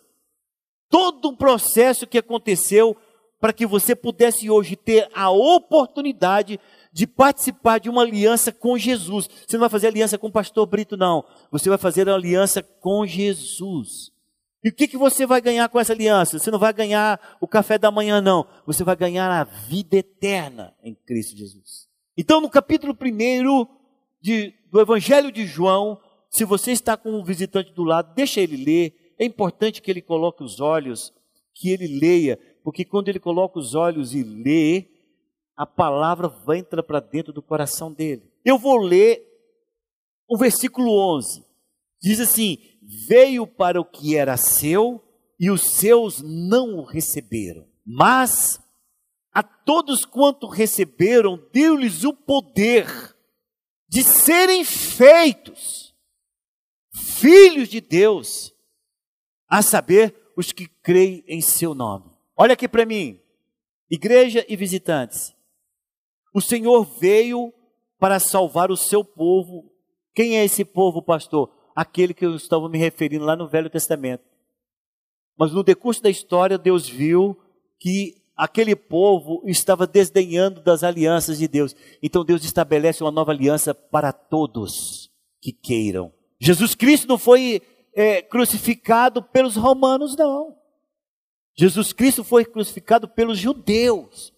[0.88, 2.96] todo o processo que aconteceu
[3.40, 6.58] para que você pudesse hoje ter a oportunidade
[6.92, 9.28] de participar de uma aliança com Jesus.
[9.46, 11.24] Você não vai fazer aliança com o pastor Brito, não.
[11.50, 14.12] Você vai fazer aliança com Jesus.
[14.66, 16.40] E o que, que você vai ganhar com essa aliança?
[16.40, 18.44] Você não vai ganhar o café da manhã, não.
[18.66, 21.86] Você vai ganhar a vida eterna em Cristo Jesus.
[22.18, 23.64] Então, no capítulo 1
[24.68, 29.14] do Evangelho de João, se você está com um visitante do lado, deixa ele ler.
[29.20, 31.14] É importante que ele coloque os olhos,
[31.54, 34.88] que ele leia, porque quando ele coloca os olhos e lê,
[35.56, 38.28] a palavra vai entrar para dentro do coração dele.
[38.44, 39.24] Eu vou ler
[40.28, 41.45] o versículo 11.
[42.00, 42.58] Diz assim:
[43.08, 45.02] Veio para o que era seu
[45.38, 47.66] e os seus não o receberam.
[47.84, 48.60] Mas
[49.32, 52.86] a todos quanto receberam, deu-lhes o poder
[53.88, 55.94] de serem feitos
[57.16, 58.54] filhos de Deus,
[59.48, 62.10] a saber, os que creem em seu nome.
[62.36, 63.20] Olha aqui para mim,
[63.90, 65.34] igreja e visitantes.
[66.34, 67.52] O Senhor veio
[67.98, 69.72] para salvar o seu povo.
[70.14, 71.50] Quem é esse povo, pastor?
[71.76, 74.24] Aquele que eu estava me referindo lá no Velho Testamento.
[75.38, 77.38] Mas no decurso da história, Deus viu
[77.78, 81.76] que aquele povo estava desdenhando das alianças de Deus.
[82.02, 85.10] Então Deus estabelece uma nova aliança para todos
[85.40, 86.12] que queiram.
[86.40, 87.62] Jesus Cristo não foi
[87.94, 90.56] é, crucificado pelos romanos, não.
[91.58, 94.32] Jesus Cristo foi crucificado pelos judeus.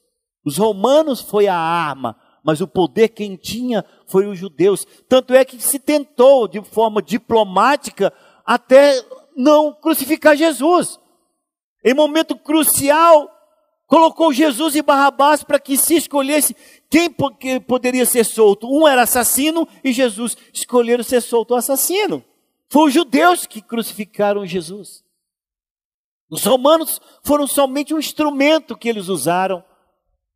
[0.44, 2.16] Os romanos foi a arma,
[2.48, 4.86] mas o poder quem tinha foi os judeus.
[5.06, 8.10] Tanto é que se tentou de forma diplomática
[8.42, 9.04] até
[9.36, 10.98] não crucificar Jesus.
[11.84, 13.30] Em momento crucial,
[13.86, 16.56] colocou Jesus e Barrabás para que se escolhesse
[16.88, 17.10] quem
[17.60, 18.66] poderia ser solto.
[18.66, 22.24] Um era assassino e Jesus escolheram ser solto o assassino.
[22.70, 25.04] Foi os judeus que crucificaram Jesus.
[26.30, 29.62] Os romanos foram somente um instrumento que eles usaram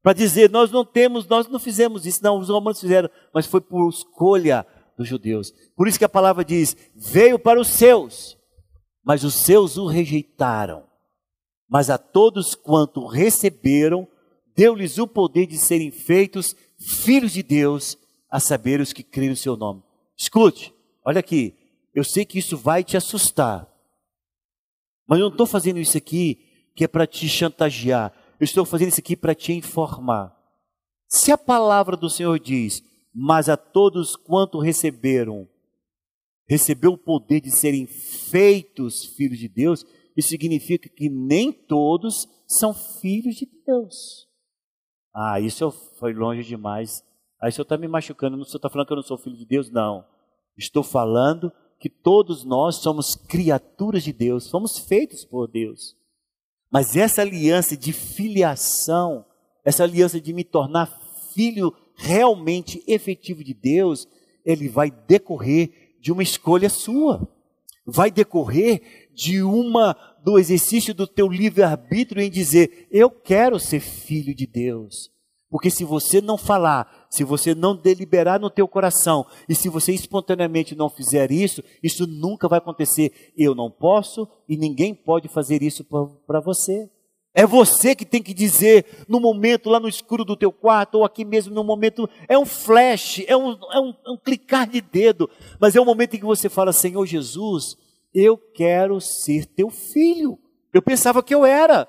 [0.03, 2.23] para dizer: nós não temos, nós não fizemos isso.
[2.23, 5.53] Não, os romanos fizeram, mas foi por escolha dos judeus.
[5.77, 8.37] Por isso que a palavra diz: veio para os seus,
[9.05, 10.85] mas os seus o rejeitaram.
[11.69, 14.07] Mas a todos quanto receberam,
[14.55, 17.97] deu-lhes o poder de serem feitos filhos de Deus,
[18.31, 19.83] a saber os que creem no seu nome.
[20.17, 21.55] Escute, olha aqui,
[21.95, 23.67] eu sei que isso vai te assustar,
[25.07, 26.39] mas eu não estou fazendo isso aqui
[26.75, 28.13] que é para te chantagear.
[28.43, 30.37] Eu estou fazendo isso aqui para te informar.
[31.07, 32.83] Se a palavra do Senhor diz,
[33.15, 35.49] mas a todos quanto receberam,
[36.49, 42.75] recebeu o poder de serem feitos filhos de Deus, isso significa que nem todos são
[42.75, 44.27] filhos de Deus.
[45.15, 47.05] Ah, isso foi longe demais.
[47.41, 49.37] Aí o senhor está me machucando, o senhor está falando que eu não sou filho
[49.37, 49.71] de Deus?
[49.71, 50.05] Não.
[50.59, 55.97] Estou falando que todos nós somos criaturas de Deus, fomos feitos por Deus.
[56.73, 59.27] Mas essa aliança de filiação,
[59.63, 60.99] essa aliança de me tornar
[61.35, 64.09] filho realmente efetivo de Deus,
[64.43, 67.29] ele vai decorrer de uma escolha sua.
[67.85, 74.35] Vai decorrer de uma do exercício do teu livre-arbítrio em dizer: eu quero ser filho
[74.35, 75.11] de Deus.
[75.53, 79.93] Porque se você não falar, se você não deliberar no teu coração, e se você
[79.93, 83.31] espontaneamente não fizer isso, isso nunca vai acontecer.
[83.37, 85.85] Eu não posso e ninguém pode fazer isso
[86.27, 86.89] para você.
[87.35, 91.05] É você que tem que dizer no momento lá no escuro do teu quarto, ou
[91.05, 94.81] aqui mesmo no momento, é um flash, é um, é um, é um clicar de
[94.81, 95.29] dedo,
[95.61, 97.77] mas é o momento em que você fala, Senhor Jesus,
[98.15, 100.39] eu quero ser teu filho.
[100.73, 101.87] Eu pensava que eu era,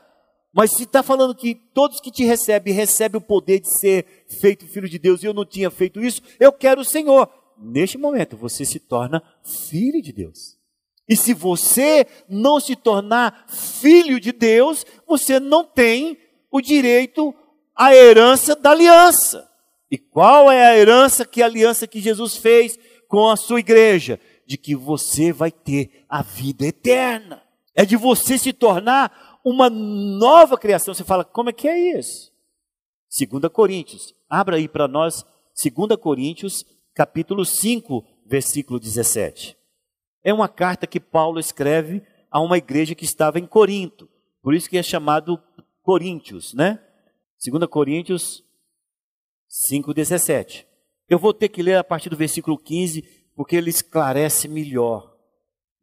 [0.53, 4.67] mas se está falando que todos que te recebem, recebem o poder de ser feito
[4.67, 7.27] filho de Deus e eu não tinha feito isso, eu quero o Senhor.
[7.57, 10.57] Neste momento, você se torna filho de Deus.
[11.09, 16.17] E se você não se tornar filho de Deus, você não tem
[16.51, 17.33] o direito
[17.75, 19.49] à herança da aliança.
[19.89, 22.77] E qual é a herança que a aliança que Jesus fez
[23.07, 24.19] com a sua igreja?
[24.45, 27.41] De que você vai ter a vida eterna.
[27.75, 30.93] É de você se tornar uma nova criação.
[30.93, 32.31] Você fala, como é que é isso?
[33.15, 35.25] 2 Coríntios, abra aí para nós,
[35.55, 36.65] 2 Coríntios,
[36.95, 39.57] capítulo 5, versículo 17.
[40.23, 44.09] É uma carta que Paulo escreve a uma igreja que estava em Corinto,
[44.41, 45.39] por isso que é chamado
[45.83, 46.79] Coríntios, né?
[47.45, 48.43] 2 Coríntios
[49.47, 50.65] 5, 17.
[51.07, 53.03] Eu vou ter que ler a partir do versículo 15,
[53.35, 55.15] porque ele esclarece melhor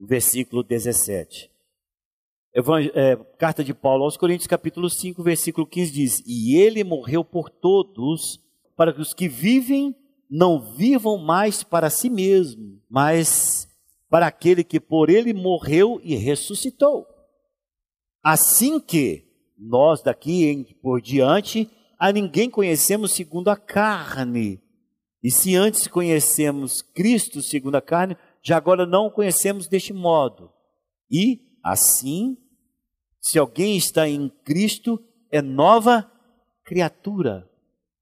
[0.01, 1.51] o versículo 17.
[2.53, 7.49] É, carta de Paulo aos Coríntios, capítulo 5, versículo 15 diz: E ele morreu por
[7.49, 8.41] todos,
[8.77, 9.95] para que os que vivem
[10.29, 13.69] não vivam mais para si mesmo, mas
[14.09, 17.07] para aquele que por ele morreu e ressuscitou.
[18.21, 19.25] Assim que
[19.57, 24.61] nós daqui por diante a ninguém conhecemos segundo a carne.
[25.23, 30.51] E se antes conhecemos Cristo segundo a carne, já agora não o conhecemos deste modo.
[31.11, 32.37] E assim,
[33.21, 36.11] se alguém está em Cristo, é nova
[36.65, 37.49] criatura.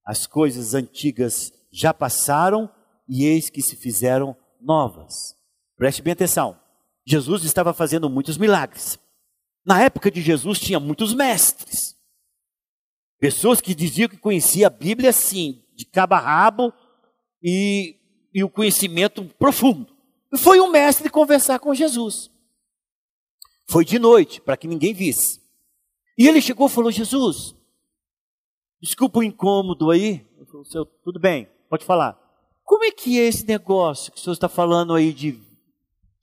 [0.04, 2.70] As coisas antigas já passaram
[3.08, 5.36] e eis que se fizeram novas.
[5.76, 6.58] Preste bem atenção.
[7.06, 8.98] Jesus estava fazendo muitos milagres.
[9.64, 11.96] Na época de Jesus tinha muitos mestres.
[13.18, 16.72] Pessoas que diziam que conhecia a Bíblia assim, de cabo a rabo
[17.42, 17.96] e,
[18.32, 19.94] e o conhecimento profundo.
[20.36, 22.30] Foi um mestre conversar com Jesus.
[23.70, 25.40] Foi de noite, para que ninguém visse.
[26.16, 27.54] E ele chegou e falou: Jesus,
[28.80, 30.26] desculpa o incômodo aí.
[30.38, 32.18] Eu falei, tudo bem, pode falar.
[32.64, 35.48] Como é que é esse negócio que o senhor está falando aí de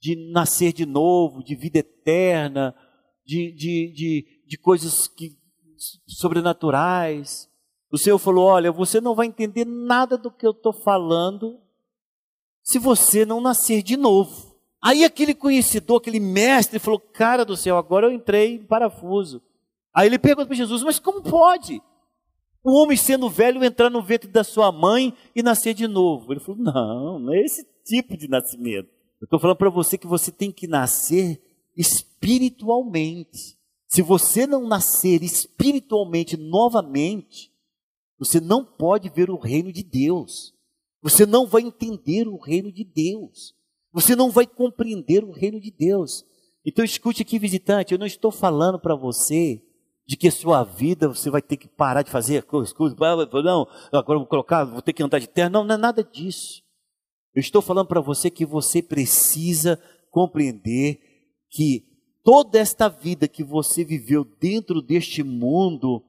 [0.06, 2.74] de nascer de novo, de vida eterna,
[3.24, 5.36] de, de, de, de coisas que,
[6.06, 7.48] sobrenaturais.
[7.90, 11.60] O Senhor falou: Olha, você não vai entender nada do que eu estou falando
[12.62, 14.55] se você não nascer de novo.
[14.82, 19.42] Aí aquele conhecedor, aquele mestre, falou: Cara do céu, agora eu entrei em parafuso.
[19.94, 21.80] Aí ele pergunta para Jesus: Mas como pode?
[22.62, 26.32] O homem sendo velho entrar no ventre da sua mãe e nascer de novo.
[26.32, 28.88] Ele falou: Não, não é esse tipo de nascimento.
[29.20, 31.40] Eu estou falando para você que você tem que nascer
[31.76, 33.56] espiritualmente.
[33.88, 37.50] Se você não nascer espiritualmente novamente,
[38.18, 40.54] você não pode ver o reino de Deus.
[41.02, 43.54] Você não vai entender o reino de Deus.
[43.96, 46.22] Você não vai compreender o reino de Deus.
[46.66, 49.62] Então escute aqui, visitante, eu não estou falando para você
[50.06, 52.74] de que a sua vida você vai ter que parar de fazer coisas,
[53.42, 55.48] não, agora vou colocar, vou ter que andar de terra.
[55.48, 56.62] Não, não é nada disso.
[57.34, 59.80] Eu estou falando para você que você precisa
[60.10, 61.00] compreender
[61.48, 61.86] que
[62.22, 66.04] toda esta vida que você viveu dentro deste mundo,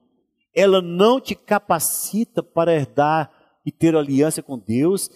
[0.54, 3.32] ela não te capacita para herdar
[3.64, 5.10] e ter aliança com Deus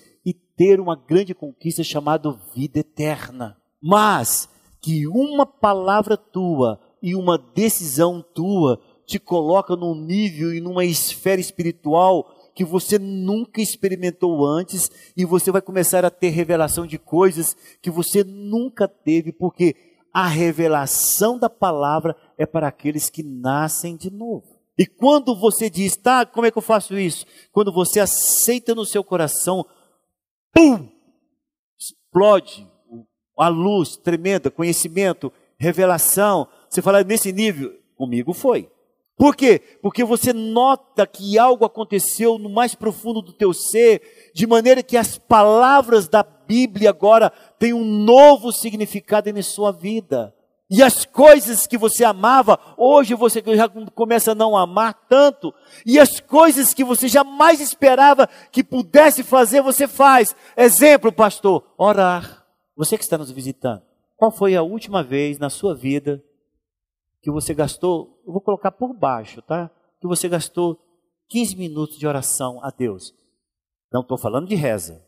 [0.56, 3.56] ter uma grande conquista chamada vida eterna.
[3.82, 4.48] Mas
[4.80, 11.40] que uma palavra tua e uma decisão tua te coloca num nível e numa esfera
[11.40, 17.56] espiritual que você nunca experimentou antes e você vai começar a ter revelação de coisas
[17.80, 19.74] que você nunca teve, porque
[20.12, 24.44] a revelação da palavra é para aqueles que nascem de novo.
[24.76, 27.24] E quando você diz, tá, como é que eu faço isso?
[27.50, 29.64] Quando você aceita no seu coração,
[30.52, 30.88] pum,
[31.78, 32.68] explode
[33.38, 36.46] a luz tremenda, conhecimento, revelação.
[36.68, 38.70] Você fala nesse nível, comigo foi.
[39.16, 39.60] Por quê?
[39.80, 44.96] Porque você nota que algo aconteceu no mais profundo do teu ser, de maneira que
[44.96, 50.34] as palavras da Bíblia agora têm um novo significado em sua vida.
[50.74, 55.52] E as coisas que você amava, hoje você já começa a não amar tanto.
[55.84, 60.34] E as coisas que você jamais esperava que pudesse fazer, você faz.
[60.56, 62.46] Exemplo, pastor, orar.
[62.74, 63.82] Você que está nos visitando,
[64.16, 66.24] qual foi a última vez na sua vida
[67.20, 69.70] que você gastou, eu vou colocar por baixo, tá?
[70.00, 70.80] Que você gastou
[71.28, 73.14] 15 minutos de oração a Deus.
[73.92, 75.06] Não estou falando de reza.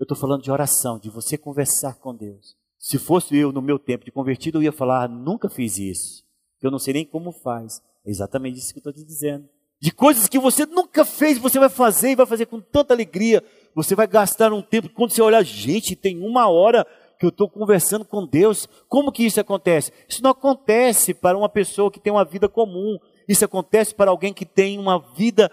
[0.00, 2.56] Eu estou falando de oração, de você conversar com Deus.
[2.84, 6.22] Se fosse eu no meu tempo de convertido, eu ia falar, ah, nunca fiz isso.
[6.60, 7.80] Eu não sei nem como faz.
[8.04, 9.48] É exatamente isso que eu estou te dizendo.
[9.80, 13.42] De coisas que você nunca fez, você vai fazer e vai fazer com tanta alegria.
[13.74, 16.86] Você vai gastar um tempo, quando você olhar, gente, tem uma hora
[17.18, 18.68] que eu estou conversando com Deus.
[18.86, 19.90] Como que isso acontece?
[20.06, 22.98] Isso não acontece para uma pessoa que tem uma vida comum.
[23.26, 25.50] Isso acontece para alguém que tem uma vida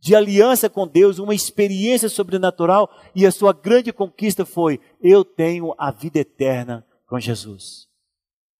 [0.00, 5.74] de aliança com Deus, uma experiência sobrenatural, e a sua grande conquista foi: eu tenho
[5.78, 7.86] a vida eterna com Jesus.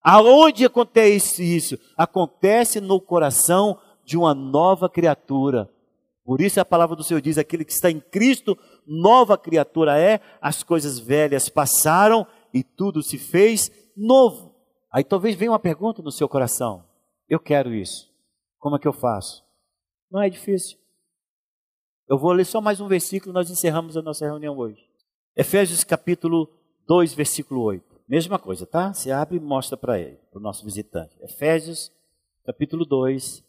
[0.02, 1.78] Aonde acontece isso?
[1.96, 5.70] Acontece no coração de uma nova criatura.
[6.24, 10.20] Por isso a palavra do Senhor diz: aquele que está em Cristo, nova criatura é,
[10.40, 14.54] as coisas velhas passaram e tudo se fez novo.
[14.92, 16.84] Aí talvez venha uma pergunta no seu coração:
[17.28, 18.10] Eu quero isso.
[18.58, 19.42] Como é que eu faço?
[20.10, 20.79] Não é difícil.
[22.10, 24.84] Eu vou ler só mais um versículo, nós encerramos a nossa reunião hoje.
[25.36, 26.50] Efésios capítulo
[26.84, 27.84] 2, versículo 8.
[28.08, 28.92] Mesma coisa, tá?
[28.92, 31.16] Você abre e mostra para ele, para o nosso visitante.
[31.22, 31.92] Efésios
[32.44, 33.44] capítulo 2,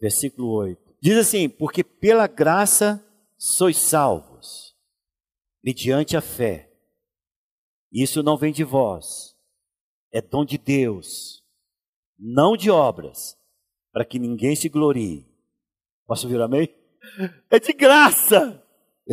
[0.00, 0.80] versículo 8.
[1.02, 3.04] Diz assim: Porque pela graça
[3.36, 4.74] sois salvos,
[5.62, 6.72] mediante a fé.
[7.92, 9.36] Isso não vem de vós,
[10.10, 11.44] é dom de Deus,
[12.18, 13.36] não de obras,
[13.92, 15.26] para que ninguém se glorie.
[16.06, 16.74] Posso ouvir amém?
[17.50, 18.62] É de graça.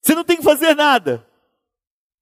[0.00, 1.26] Você não tem que fazer nada.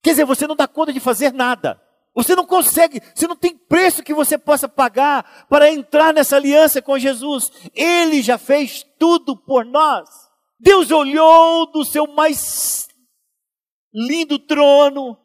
[0.02, 1.80] Quer dizer, você não dá conta de fazer nada.
[2.14, 6.82] Você não consegue, você não tem preço que você possa pagar para entrar nessa aliança
[6.82, 7.52] com Jesus.
[7.74, 10.08] Ele já fez tudo por nós.
[10.58, 12.88] Deus olhou do seu mais
[13.94, 15.16] lindo trono,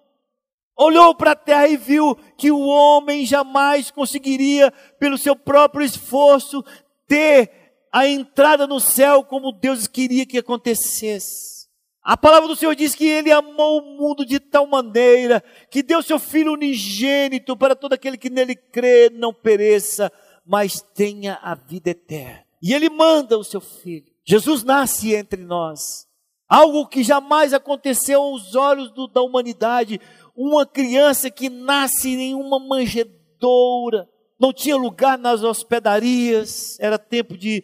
[0.77, 6.63] olhou para a terra e viu que o homem jamais conseguiria, pelo seu próprio esforço,
[7.07, 7.62] ter
[7.93, 11.67] a entrada no céu como Deus queria que acontecesse.
[12.01, 16.01] A palavra do Senhor diz que ele amou o mundo de tal maneira que deu
[16.01, 20.11] seu filho unigênito para todo aquele que nele crê não pereça,
[20.43, 22.43] mas tenha a vida eterna.
[22.59, 24.11] E ele manda o seu filho.
[24.25, 26.07] Jesus nasce entre nós.
[26.49, 30.01] Algo que jamais aconteceu aos olhos do, da humanidade.
[30.35, 34.09] Uma criança que nasce em uma manjedoura.
[34.39, 36.77] Não tinha lugar nas hospedarias.
[36.79, 37.63] Era tempo de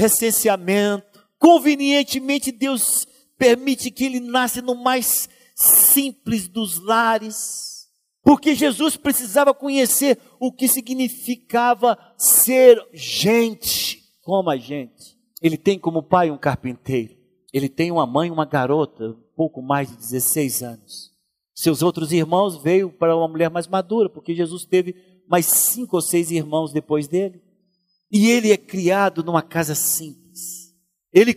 [0.00, 1.20] recenseamento.
[1.38, 3.06] Convenientemente Deus
[3.38, 7.88] permite que ele nasça no mais simples dos lares,
[8.22, 15.18] porque Jesus precisava conhecer o que significava ser gente como a gente.
[15.42, 17.16] Ele tem como pai um carpinteiro,
[17.52, 21.10] ele tem uma mãe, uma garota, um pouco mais de 16 anos.
[21.54, 24.94] Seus outros irmãos veio para uma mulher mais madura, porque Jesus teve
[25.28, 27.42] mais cinco ou seis irmãos depois dele.
[28.10, 30.74] E ele é criado numa casa simples.
[31.12, 31.34] Ele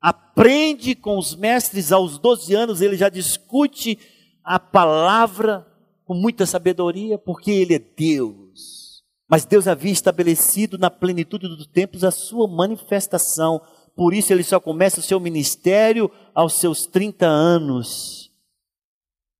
[0.00, 3.98] aprende com os mestres aos 12 anos, ele já discute
[4.44, 5.66] a palavra
[6.04, 9.02] com muita sabedoria, porque ele é Deus.
[9.28, 13.60] Mas Deus havia estabelecido na plenitude dos tempos a sua manifestação.
[13.96, 18.30] Por isso ele só começa o seu ministério aos seus 30 anos.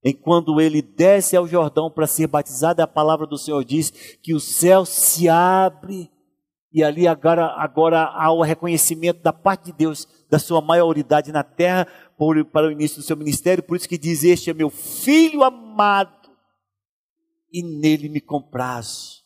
[0.02, 3.90] Enquanto ele desce ao Jordão para ser batizado, a palavra do Senhor diz
[4.22, 6.10] que o céu se abre
[6.74, 11.44] e ali agora, agora há o reconhecimento da parte de Deus da sua maioridade na
[11.44, 11.86] terra
[12.18, 13.62] por, para o início do seu ministério.
[13.62, 16.28] Por isso que diz: Este é meu filho amado
[17.52, 19.22] e nele me comprazo.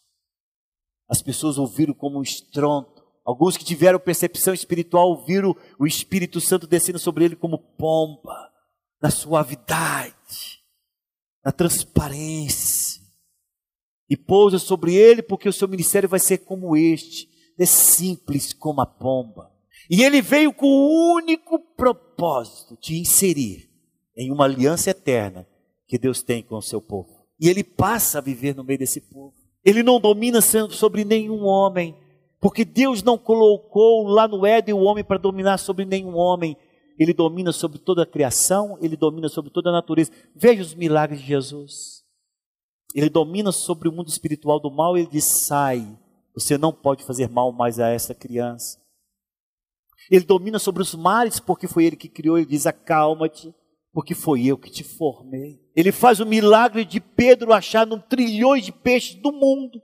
[1.09, 2.93] As pessoas ouviram como um estrondo.
[3.25, 8.53] Alguns que tiveram percepção espiritual ouviram o Espírito Santo descendo sobre ele como pomba,
[9.01, 10.61] na suavidade,
[11.43, 13.03] na transparência.
[14.11, 17.28] E pousa sobre ele, porque o seu ministério vai ser como este
[17.59, 19.51] é simples como a pomba.
[19.91, 23.69] E ele veio com o único propósito de inserir
[24.17, 25.47] em uma aliança eterna
[25.87, 27.27] que Deus tem com o seu povo.
[27.41, 29.35] E ele passa a viver no meio desse povo.
[29.65, 31.97] Ele não domina sobre nenhum homem,
[32.41, 36.57] porque Deus não colocou lá no Éden o homem para dominar sobre nenhum homem.
[36.99, 40.11] Ele domina sobre toda a criação, ele domina sobre toda a natureza.
[40.35, 42.03] Veja os milagres de Jesus.
[42.95, 45.87] Ele domina sobre o mundo espiritual do mal, ele diz: sai,
[46.39, 48.79] você não pode fazer mal mais a essa criança.
[50.11, 52.39] Ele domina sobre os mares porque foi ele que criou.
[52.39, 53.55] Ele diz: Acalma-te,
[53.93, 55.61] porque foi eu que te formei.
[55.75, 59.81] Ele faz o milagre de Pedro achar num trilhões de peixes do mundo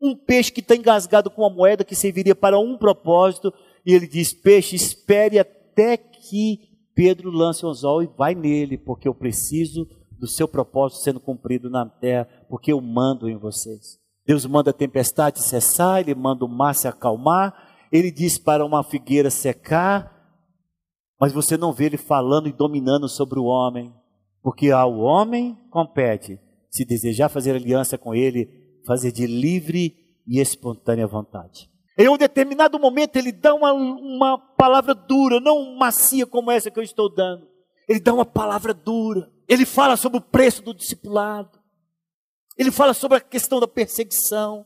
[0.00, 3.52] um peixe que está engasgado com uma moeda que serviria para um propósito.
[3.84, 6.60] E ele diz: Peixe, espere até que
[6.94, 9.86] Pedro lance o anzol e vai nele, porque eu preciso
[10.18, 13.98] do seu propósito sendo cumprido na terra, porque eu mando em vocês.
[14.26, 17.54] Deus manda a tempestade cessar, ele manda o mar se acalmar,
[17.92, 20.12] ele diz para uma figueira secar,
[21.20, 23.94] mas você não vê ele falando e dominando sobre o homem,
[24.42, 28.48] porque ao homem compete, se desejar fazer aliança com ele,
[28.84, 29.94] fazer de livre
[30.26, 31.70] e espontânea vontade.
[31.98, 36.78] Em um determinado momento ele dá uma, uma palavra dura, não macia como essa que
[36.78, 37.46] eu estou dando.
[37.88, 39.30] Ele dá uma palavra dura.
[39.48, 41.58] Ele fala sobre o preço do discipulado.
[42.56, 44.64] Ele fala sobre a questão da perseguição.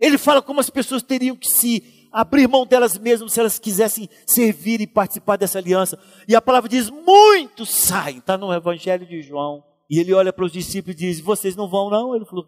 [0.00, 4.08] Ele fala como as pessoas teriam que se abrir mão delas mesmas se elas quisessem
[4.26, 5.98] servir e participar dessa aliança.
[6.26, 9.62] E a palavra diz: muitos saem, está no Evangelho de João.
[9.90, 12.14] E ele olha para os discípulos e diz: Vocês não vão, não?
[12.14, 12.46] Ele falou: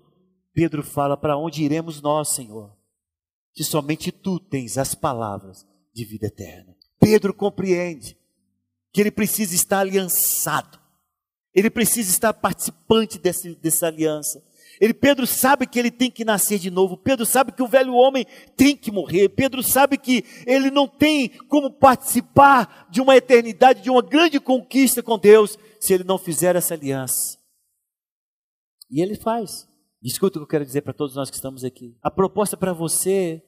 [0.55, 2.74] Pedro fala: Para onde iremos nós, Senhor?
[3.55, 6.74] Se somente tu tens as palavras de vida eterna.
[6.99, 8.16] Pedro compreende
[8.93, 10.82] que ele precisa estar aliançado
[11.55, 14.42] ele precisa estar participante desse, dessa aliança.
[14.80, 16.96] Ele, Pedro sabe que ele tem que nascer de novo.
[16.96, 18.26] Pedro sabe que o velho homem
[18.57, 19.28] tem que morrer.
[19.28, 25.03] Pedro sabe que ele não tem como participar de uma eternidade, de uma grande conquista
[25.03, 27.38] com Deus, se ele não fizer essa aliança.
[28.90, 29.68] E ele faz.
[30.03, 31.96] Escuta o que eu quero dizer para todos nós que estamos aqui.
[32.03, 33.40] A proposta para você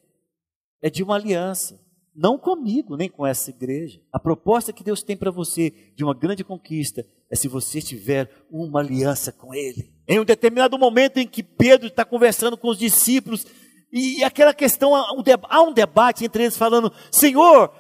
[0.80, 1.84] é de uma aliança.
[2.14, 4.00] Não comigo, nem com essa igreja.
[4.12, 8.30] A proposta que Deus tem para você de uma grande conquista é se você tiver
[8.48, 9.92] uma aliança com Ele.
[10.06, 13.44] Em um determinado momento em que Pedro está conversando com os discípulos,
[13.92, 17.72] e aquela questão, há um debate entre eles falando: Senhor,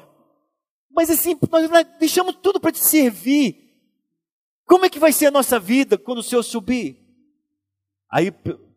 [0.90, 3.62] mas assim, nós deixamos tudo para te servir.
[4.66, 6.98] Como é que vai ser a nossa vida quando o Senhor subir?
[8.10, 8.32] Aí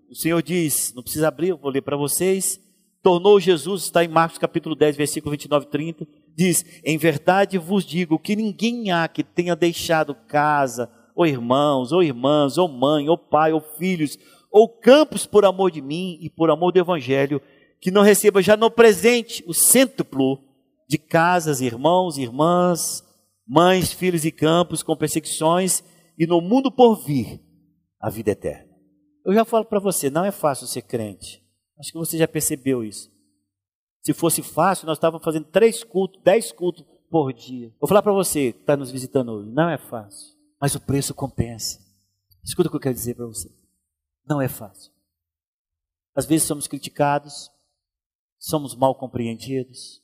[0.09, 2.59] o Senhor diz: não precisa abrir, eu vou ler para vocês
[3.01, 7.85] tornou Jesus, está em Marcos capítulo 10, versículo 29 e 30, diz: Em verdade vos
[7.85, 13.17] digo que ninguém há que tenha deixado casa, ou irmãos, ou irmãs, ou mãe, ou
[13.17, 14.17] pai, ou filhos,
[14.51, 17.41] ou campos por amor de mim e por amor do Evangelho,
[17.79, 20.39] que não receba já no presente o cêntuplo
[20.87, 23.03] de casas, irmãos, irmãs,
[23.47, 25.83] mães, filhos e campos com perseguições,
[26.17, 27.41] e no mundo por vir
[28.01, 28.67] a vida eterna.
[29.25, 31.46] Eu já falo para você, não é fácil ser crente.
[31.79, 33.11] Acho que você já percebeu isso.
[34.01, 37.73] Se fosse fácil, nós estávamos fazendo três cultos, dez cultos por dia.
[37.79, 41.13] Vou falar para você que está nos visitando hoje, não é fácil, mas o preço
[41.13, 41.79] compensa.
[42.43, 43.51] Escuta o que eu quero dizer para você.
[44.25, 44.91] Não é fácil.
[46.15, 47.51] Às vezes somos criticados,
[48.39, 50.01] somos mal compreendidos,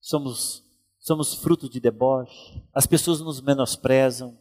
[0.00, 0.64] somos,
[0.98, 4.38] somos fruto de deboche, as pessoas nos menosprezam,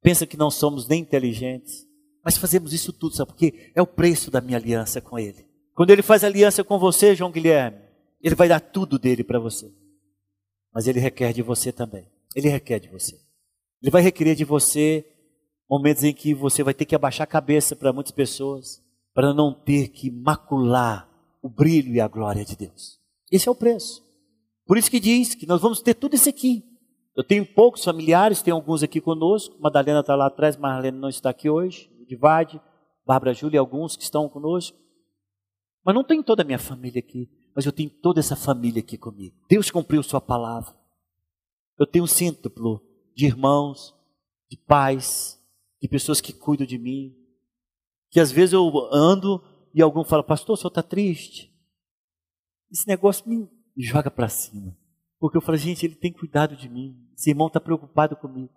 [0.00, 1.87] pensam que não somos nem inteligentes.
[2.24, 3.70] Mas fazemos isso tudo, sabe por quê?
[3.74, 5.46] É o preço da minha aliança com Ele.
[5.74, 7.78] Quando Ele faz aliança com você, João Guilherme,
[8.22, 9.72] Ele vai dar tudo dele para você.
[10.74, 12.06] Mas Ele requer de você também.
[12.34, 13.18] Ele requer de você.
[13.82, 15.06] Ele vai requerer de você
[15.68, 18.82] momentos em que você vai ter que abaixar a cabeça para muitas pessoas,
[19.14, 21.08] para não ter que macular
[21.42, 22.98] o brilho e a glória de Deus.
[23.30, 24.02] Esse é o preço.
[24.66, 26.64] Por isso que diz que nós vamos ter tudo isso aqui.
[27.16, 29.56] Eu tenho poucos familiares, tem alguns aqui conosco.
[29.60, 31.90] Madalena está lá atrás, Marlene não está aqui hoje.
[32.08, 32.60] Divide,
[33.06, 34.76] Bárbara Júlia e alguns que estão conosco.
[35.84, 38.98] Mas não tem toda a minha família aqui, mas eu tenho toda essa família aqui
[38.98, 39.36] comigo.
[39.48, 40.74] Deus cumpriu sua palavra.
[41.78, 42.82] Eu tenho um cêntuplo
[43.14, 43.94] de irmãos,
[44.50, 45.40] de pais,
[45.80, 47.16] de pessoas que cuidam de mim.
[48.10, 49.42] Que às vezes eu ando
[49.72, 51.54] e algum fala, pastor, o senhor está triste?
[52.70, 54.76] Esse negócio me joga para cima.
[55.18, 56.96] Porque eu falo, gente, ele tem cuidado de mim.
[57.16, 58.52] Esse irmão está preocupado comigo.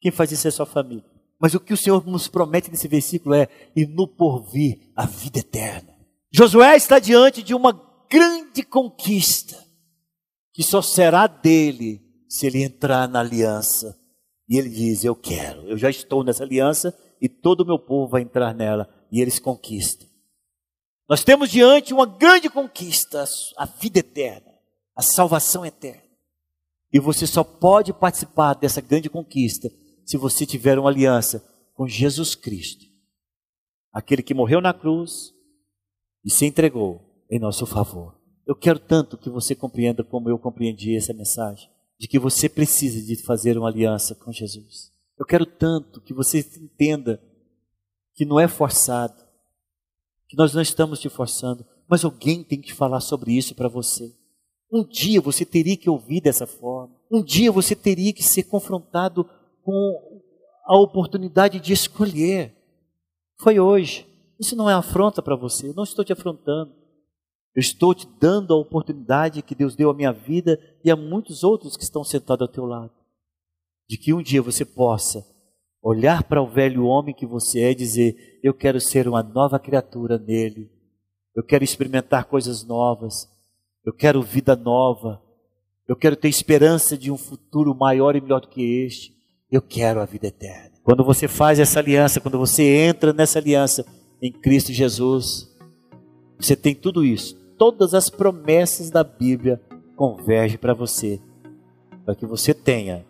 [0.00, 1.15] Quem faz isso é sua família.
[1.40, 5.38] Mas o que o Senhor nos promete nesse versículo é: e no porvir a vida
[5.38, 5.94] eterna.
[6.32, 7.72] Josué está diante de uma
[8.10, 9.56] grande conquista,
[10.52, 13.98] que só será dele se ele entrar na aliança.
[14.48, 18.10] E ele diz: Eu quero, eu já estou nessa aliança e todo o meu povo
[18.10, 18.88] vai entrar nela.
[19.10, 20.08] E eles conquistam.
[21.08, 23.24] Nós temos diante uma grande conquista,
[23.56, 24.52] a vida eterna,
[24.96, 26.02] a salvação eterna.
[26.92, 29.68] E você só pode participar dessa grande conquista
[30.06, 31.44] se você tiver uma aliança
[31.74, 32.86] com Jesus Cristo,
[33.92, 35.34] aquele que morreu na cruz
[36.24, 38.16] e se entregou em nosso favor.
[38.46, 43.04] Eu quero tanto que você compreenda como eu compreendi essa mensagem, de que você precisa
[43.04, 44.92] de fazer uma aliança com Jesus.
[45.18, 47.20] Eu quero tanto que você entenda
[48.14, 49.24] que não é forçado,
[50.28, 54.14] que nós não estamos te forçando, mas alguém tem que falar sobre isso para você.
[54.70, 56.94] Um dia você teria que ouvir dessa forma.
[57.10, 59.28] Um dia você teria que ser confrontado
[59.66, 60.22] com
[60.64, 62.54] a oportunidade de escolher.
[63.36, 64.06] Foi hoje.
[64.38, 66.72] Isso não é afronta para você, eu não estou te afrontando.
[67.52, 71.42] Eu estou te dando a oportunidade que Deus deu à minha vida e a muitos
[71.42, 72.92] outros que estão sentados ao teu lado.
[73.88, 75.26] De que um dia você possa
[75.82, 79.58] olhar para o velho homem que você é e dizer: Eu quero ser uma nova
[79.58, 80.70] criatura nele.
[81.34, 83.26] Eu quero experimentar coisas novas.
[83.84, 85.20] Eu quero vida nova.
[85.88, 89.15] Eu quero ter esperança de um futuro maior e melhor do que este.
[89.50, 90.72] Eu quero a vida eterna.
[90.82, 93.86] Quando você faz essa aliança, quando você entra nessa aliança
[94.20, 95.52] em Cristo Jesus,
[96.38, 97.36] você tem tudo isso.
[97.56, 99.60] Todas as promessas da Bíblia
[99.94, 101.20] convergem para você,
[102.04, 103.04] para que você tenha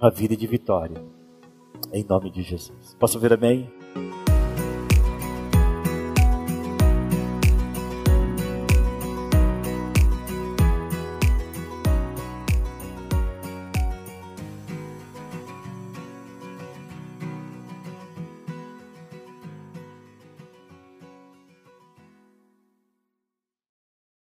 [0.00, 1.02] uma vida de vitória.
[1.92, 2.96] Em nome de Jesus.
[2.98, 3.70] Posso ver amém?